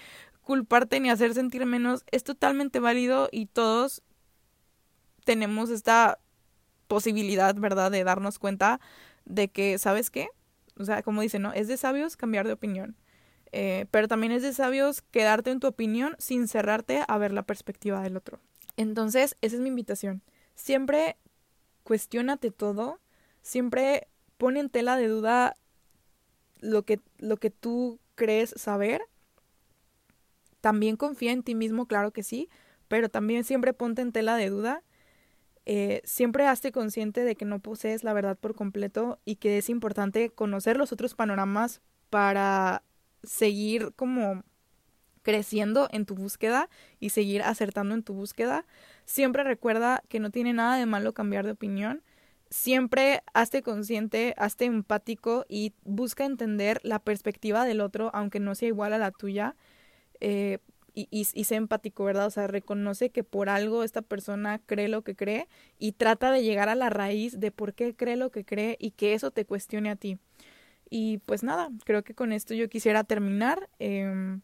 culparte 0.48 0.98
ni 0.98 1.10
hacer 1.10 1.34
sentir 1.34 1.66
menos. 1.66 2.06
Es 2.10 2.24
totalmente 2.24 2.80
válido 2.80 3.28
y 3.30 3.44
todos 3.44 4.02
tenemos 5.26 5.68
esta 5.68 6.18
posibilidad, 6.86 7.54
¿verdad?, 7.54 7.90
de 7.90 8.02
darnos 8.02 8.38
cuenta 8.38 8.80
de 9.26 9.48
que, 9.48 9.76
¿sabes 9.76 10.08
qué? 10.08 10.30
O 10.78 10.86
sea, 10.86 11.02
como 11.02 11.20
dice, 11.20 11.38
¿no? 11.38 11.52
Es 11.52 11.68
de 11.68 11.76
sabios 11.76 12.16
cambiar 12.16 12.46
de 12.46 12.54
opinión. 12.54 12.96
Eh, 13.52 13.84
pero 13.90 14.08
también 14.08 14.32
es 14.32 14.40
de 14.40 14.54
sabios 14.54 15.02
quedarte 15.02 15.50
en 15.50 15.60
tu 15.60 15.66
opinión 15.66 16.16
sin 16.18 16.48
cerrarte 16.48 17.02
a 17.06 17.18
ver 17.18 17.34
la 17.34 17.42
perspectiva 17.42 18.00
del 18.00 18.16
otro. 18.16 18.40
Entonces, 18.78 19.36
esa 19.42 19.56
es 19.56 19.60
mi 19.60 19.68
invitación. 19.68 20.22
Siempre 20.54 21.18
cuestionate 21.82 22.50
todo, 22.52 23.00
siempre 23.42 24.08
pon 24.38 24.56
en 24.56 24.70
tela 24.70 24.96
de 24.96 25.08
duda 25.08 25.56
lo 26.60 26.84
que, 26.84 27.00
lo 27.18 27.36
que 27.36 27.50
tú 27.50 28.00
crees 28.14 28.54
saber. 28.56 29.02
También 30.60 30.96
confía 30.96 31.32
en 31.32 31.42
ti 31.42 31.54
mismo, 31.54 31.86
claro 31.86 32.12
que 32.12 32.22
sí, 32.22 32.48
pero 32.88 33.08
también 33.08 33.44
siempre 33.44 33.72
ponte 33.72 34.02
en 34.02 34.12
tela 34.12 34.36
de 34.36 34.50
duda. 34.50 34.82
Eh, 35.66 36.00
siempre 36.04 36.46
hazte 36.46 36.72
consciente 36.72 37.24
de 37.24 37.36
que 37.36 37.44
no 37.44 37.60
posees 37.60 38.02
la 38.02 38.14
verdad 38.14 38.38
por 38.38 38.54
completo 38.54 39.20
y 39.24 39.36
que 39.36 39.58
es 39.58 39.68
importante 39.68 40.30
conocer 40.30 40.78
los 40.78 40.92
otros 40.92 41.14
panoramas 41.14 41.82
para 42.08 42.82
seguir 43.22 43.92
como 43.94 44.44
creciendo 45.22 45.88
en 45.92 46.06
tu 46.06 46.14
búsqueda 46.14 46.70
y 47.00 47.10
seguir 47.10 47.42
acertando 47.42 47.94
en 47.94 48.02
tu 48.02 48.14
búsqueda. 48.14 48.64
Siempre 49.04 49.44
recuerda 49.44 50.02
que 50.08 50.20
no 50.20 50.30
tiene 50.30 50.54
nada 50.54 50.78
de 50.78 50.86
malo 50.86 51.12
cambiar 51.12 51.44
de 51.44 51.52
opinión. 51.52 52.02
Siempre 52.48 53.22
hazte 53.34 53.62
consciente, 53.62 54.34
hazte 54.38 54.64
empático 54.64 55.44
y 55.46 55.74
busca 55.84 56.24
entender 56.24 56.80
la 56.82 56.98
perspectiva 56.98 57.66
del 57.66 57.82
otro, 57.82 58.10
aunque 58.14 58.40
no 58.40 58.54
sea 58.54 58.68
igual 58.68 58.94
a 58.94 58.98
la 58.98 59.10
tuya. 59.10 59.54
Eh, 60.20 60.58
y, 60.94 61.08
y, 61.10 61.28
y 61.32 61.44
sé 61.44 61.54
empático, 61.54 62.04
¿verdad? 62.04 62.26
O 62.26 62.30
sea, 62.30 62.48
reconoce 62.48 63.10
que 63.10 63.22
por 63.24 63.48
algo 63.48 63.84
esta 63.84 64.02
persona 64.02 64.60
cree 64.66 64.88
lo 64.88 65.02
que 65.02 65.14
cree 65.14 65.48
y 65.78 65.92
trata 65.92 66.32
de 66.32 66.42
llegar 66.42 66.68
a 66.68 66.74
la 66.74 66.90
raíz 66.90 67.38
de 67.38 67.52
por 67.52 67.74
qué 67.74 67.94
cree 67.94 68.16
lo 68.16 68.30
que 68.30 68.44
cree 68.44 68.76
y 68.80 68.90
que 68.92 69.14
eso 69.14 69.30
te 69.30 69.44
cuestione 69.44 69.90
a 69.90 69.96
ti. 69.96 70.18
Y 70.90 71.18
pues 71.18 71.42
nada, 71.42 71.70
creo 71.84 72.02
que 72.02 72.14
con 72.14 72.32
esto 72.32 72.54
yo 72.54 72.68
quisiera 72.68 73.04
terminar. 73.04 73.68
Eh, 73.78 74.38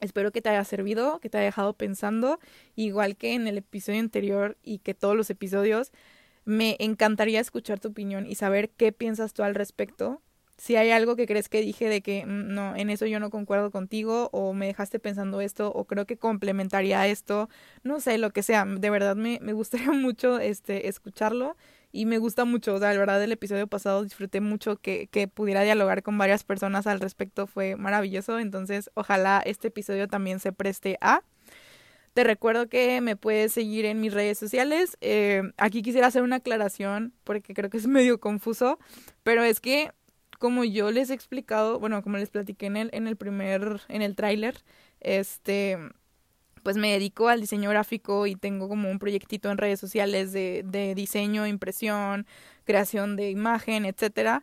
espero 0.00 0.32
que 0.32 0.42
te 0.42 0.48
haya 0.48 0.64
servido, 0.64 1.20
que 1.20 1.30
te 1.30 1.38
haya 1.38 1.46
dejado 1.46 1.74
pensando, 1.74 2.38
igual 2.76 3.16
que 3.16 3.34
en 3.34 3.46
el 3.46 3.58
episodio 3.58 4.00
anterior 4.00 4.56
y 4.62 4.78
que 4.78 4.94
todos 4.94 5.16
los 5.16 5.30
episodios. 5.30 5.92
Me 6.44 6.76
encantaría 6.80 7.40
escuchar 7.40 7.80
tu 7.80 7.88
opinión 7.88 8.26
y 8.26 8.34
saber 8.34 8.70
qué 8.70 8.92
piensas 8.92 9.34
tú 9.34 9.42
al 9.42 9.54
respecto. 9.54 10.22
Si 10.60 10.76
hay 10.76 10.90
algo 10.90 11.16
que 11.16 11.26
crees 11.26 11.48
que 11.48 11.62
dije 11.62 11.88
de 11.88 12.02
que 12.02 12.26
mm, 12.26 12.52
no, 12.52 12.76
en 12.76 12.90
eso 12.90 13.06
yo 13.06 13.18
no 13.18 13.30
concuerdo 13.30 13.70
contigo 13.70 14.28
o 14.30 14.52
me 14.52 14.66
dejaste 14.66 14.98
pensando 14.98 15.40
esto 15.40 15.72
o 15.72 15.86
creo 15.86 16.04
que 16.04 16.18
complementaría 16.18 17.06
esto, 17.06 17.48
no 17.82 17.98
sé, 17.98 18.18
lo 18.18 18.30
que 18.30 18.42
sea, 18.42 18.66
de 18.66 18.90
verdad 18.90 19.16
me, 19.16 19.38
me 19.40 19.54
gustaría 19.54 19.90
mucho 19.92 20.38
este 20.38 20.88
escucharlo 20.88 21.56
y 21.92 22.04
me 22.04 22.18
gusta 22.18 22.44
mucho, 22.44 22.74
o 22.74 22.78
sea, 22.78 22.92
la 22.92 22.98
verdad 22.98 23.18
del 23.18 23.32
episodio 23.32 23.68
pasado 23.68 24.04
disfruté 24.04 24.42
mucho 24.42 24.76
que, 24.76 25.06
que 25.06 25.28
pudiera 25.28 25.62
dialogar 25.62 26.02
con 26.02 26.18
varias 26.18 26.44
personas 26.44 26.86
al 26.86 27.00
respecto, 27.00 27.46
fue 27.46 27.76
maravilloso, 27.76 28.38
entonces 28.38 28.90
ojalá 28.92 29.42
este 29.46 29.68
episodio 29.68 30.08
también 30.08 30.40
se 30.40 30.52
preste 30.52 30.98
a... 31.00 31.22
Te 32.12 32.24
recuerdo 32.24 32.68
que 32.68 33.00
me 33.00 33.16
puedes 33.16 33.52
seguir 33.52 33.84
en 33.84 34.00
mis 34.00 34.12
redes 34.12 34.36
sociales. 34.36 34.98
Eh, 35.00 35.42
aquí 35.56 35.80
quisiera 35.80 36.08
hacer 36.08 36.22
una 36.22 36.36
aclaración 36.36 37.14
porque 37.22 37.54
creo 37.54 37.70
que 37.70 37.76
es 37.76 37.86
medio 37.86 38.18
confuso, 38.18 38.80
pero 39.22 39.44
es 39.44 39.60
que 39.60 39.92
como 40.40 40.64
yo 40.64 40.90
les 40.90 41.10
he 41.10 41.14
explicado, 41.14 41.78
bueno, 41.78 42.02
como 42.02 42.16
les 42.16 42.30
platiqué 42.30 42.66
en 42.66 42.78
el, 42.78 42.90
en 42.94 43.06
el 43.06 43.16
primer, 43.16 43.82
en 43.88 44.00
el 44.00 44.16
tráiler, 44.16 44.64
este, 45.00 45.78
pues 46.62 46.78
me 46.78 46.90
dedico 46.92 47.28
al 47.28 47.42
diseño 47.42 47.68
gráfico 47.68 48.26
y 48.26 48.36
tengo 48.36 48.66
como 48.68 48.90
un 48.90 48.98
proyectito 48.98 49.50
en 49.50 49.58
redes 49.58 49.78
sociales 49.80 50.32
de, 50.32 50.62
de 50.66 50.94
diseño, 50.94 51.46
impresión, 51.46 52.26
creación 52.64 53.16
de 53.16 53.30
imagen, 53.30 53.84
etcétera. 53.84 54.42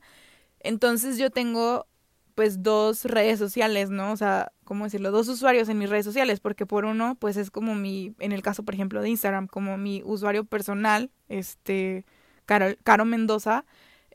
Entonces 0.60 1.17
yo 1.17 1.31
tengo 1.31 1.88
pues 2.36 2.62
dos 2.62 3.05
redes 3.05 3.39
sociales, 3.39 3.89
¿no? 3.89 4.12
O 4.12 4.17
sea, 4.17 4.51
¿cómo 4.65 4.83
decirlo? 4.83 5.10
Dos 5.10 5.27
usuarios 5.29 5.67
en 5.69 5.79
mis 5.79 5.89
redes 5.89 6.05
sociales, 6.05 6.39
porque 6.39 6.67
por 6.67 6.86
uno, 6.86 7.15
pues 7.15 7.38
es 7.38 7.49
como 7.49 7.73
mi, 7.73 8.13
en 8.19 8.31
el 8.33 8.43
caso, 8.43 8.62
por 8.63 8.75
ejemplo, 8.75 9.01
de 9.01 9.10
Instagram, 9.10 9.47
como 9.47 9.77
mi 9.77 10.03
usuario 10.05 10.45
personal, 10.45 11.10
este, 11.29 12.05
Caro, 12.45 12.75
Caro 12.83 13.05
Mendoza, 13.05 13.65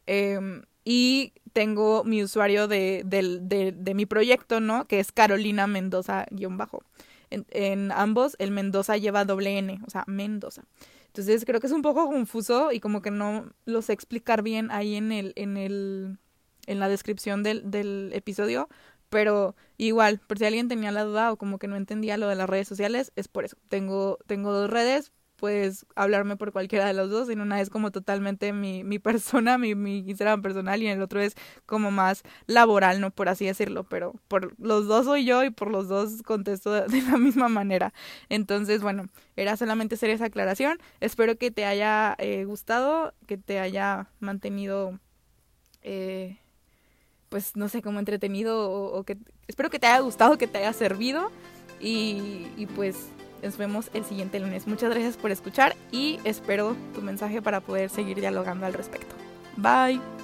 eh, 0.07 0.62
y 0.85 1.33
tengo 1.53 2.05
mi 2.05 2.23
usuario 2.23 2.68
de, 2.68 3.03
de, 3.05 3.73
de, 3.73 3.95
mi 3.95 4.07
proyecto, 4.07 4.61
¿no? 4.61 4.87
Que 4.87 5.01
es 5.01 5.12
Carolina 5.12 5.66
Mendoza-bajo. 5.66 6.83
En, 7.31 7.47
en, 7.51 7.92
ambos 7.92 8.37
el 8.38 8.51
Mendoza 8.51 8.97
lleva 8.97 9.25
doble 9.25 9.59
N, 9.59 9.81
o 9.87 9.90
sea, 9.90 10.05
Mendoza. 10.07 10.64
Entonces 11.07 11.45
creo 11.45 11.61
que 11.61 11.66
es 11.66 11.73
un 11.73 11.83
poco 11.83 12.07
confuso 12.07 12.73
y 12.73 12.81
como 12.81 13.03
que 13.03 13.11
no 13.11 13.53
lo 13.66 13.83
sé 13.83 13.92
explicar 13.92 14.42
bien 14.42 14.71
ahí 14.71 14.95
en 14.97 15.12
el, 15.12 15.33
en 15.37 15.57
el, 15.57 16.18
en 16.66 16.81
la 16.81 16.88
descripción 16.88 17.42
del, 17.42 17.71
del 17.71 18.11
episodio, 18.14 18.68
pero 19.11 19.55
igual, 19.77 20.21
por 20.27 20.38
si 20.38 20.47
alguien 20.47 20.68
tenía 20.68 20.90
la 20.90 21.05
duda 21.05 21.31
o 21.31 21.37
como 21.37 21.59
que 21.59 21.68
no 21.68 21.77
entendía 21.77 22.16
lo 22.16 22.29
de 22.29 22.35
las 22.35 22.49
redes 22.49 22.66
sociales, 22.66 23.12
es 23.14 23.29
por 23.29 23.45
eso. 23.45 23.59
Tengo, 23.68 24.18
tengo 24.27 24.53
dos 24.53 24.71
redes, 24.71 25.12
puedes 25.43 25.87
hablarme 25.97 26.37
por 26.37 26.53
cualquiera 26.53 26.87
de 26.87 26.93
los 26.93 27.11
dos. 27.11 27.29
En 27.29 27.41
una 27.41 27.61
es 27.61 27.69
como 27.69 27.91
totalmente 27.91 28.53
mi, 28.53 28.85
mi 28.85 29.01
persona, 29.01 29.59
mi, 29.59 29.75
mi 29.75 29.99
Instagram 29.99 30.41
personal, 30.41 30.81
y 30.81 30.87
en 30.87 30.99
el 30.99 31.03
otro 31.03 31.21
es 31.21 31.35
como 31.67 31.91
más 31.91 32.23
laboral, 32.47 33.01
¿no? 33.01 33.11
Por 33.11 33.29
así 33.29 33.45
decirlo. 33.45 33.83
Pero 33.83 34.15
por 34.29 34.55
los 34.61 34.87
dos 34.87 35.07
soy 35.07 35.25
yo 35.25 35.43
y 35.43 35.51
por 35.51 35.69
los 35.69 35.89
dos 35.89 36.23
contesto 36.23 36.71
de, 36.71 37.03
la 37.03 37.19
misma 37.19 37.49
manera. 37.49 37.93
Entonces, 38.29 38.83
bueno, 38.83 39.09
era 39.35 39.57
solamente 39.57 39.97
hacer 39.97 40.11
esa 40.11 40.27
aclaración. 40.27 40.79
Espero 41.01 41.37
que 41.37 41.51
te 41.51 41.65
haya 41.65 42.15
eh, 42.21 42.45
gustado, 42.45 43.13
que 43.27 43.37
te 43.37 43.59
haya 43.59 44.07
mantenido. 44.21 45.01
Eh, 45.83 46.39
pues 47.31 47.57
no 47.57 47.69
sé, 47.69 47.83
como 47.83 47.99
entretenido 47.99 48.71
o, 48.71 48.97
o, 48.97 49.03
que 49.03 49.19
espero 49.49 49.71
que 49.71 49.81
te 49.81 49.89
haya 49.89 49.99
gustado, 49.99 50.39
que 50.39 50.47
te 50.47 50.59
haya 50.59 50.73
servido 50.73 51.33
y, 51.81 52.47
y 52.57 52.67
pues 52.77 53.09
nos 53.43 53.57
vemos 53.57 53.91
el 53.95 54.05
siguiente 54.05 54.39
lunes. 54.41 54.67
Muchas 54.67 54.91
gracias 54.91 55.17
por 55.17 55.31
escuchar 55.31 55.77
y 55.91 56.21
espero 56.25 56.77
tu 56.95 57.03
mensaje 57.03 57.43
para 57.43 57.61
poder 57.61 57.91
seguir 57.91 58.21
dialogando 58.21 58.67
al 58.67 58.75
respecto. 58.75 59.15
Bye. 59.57 60.22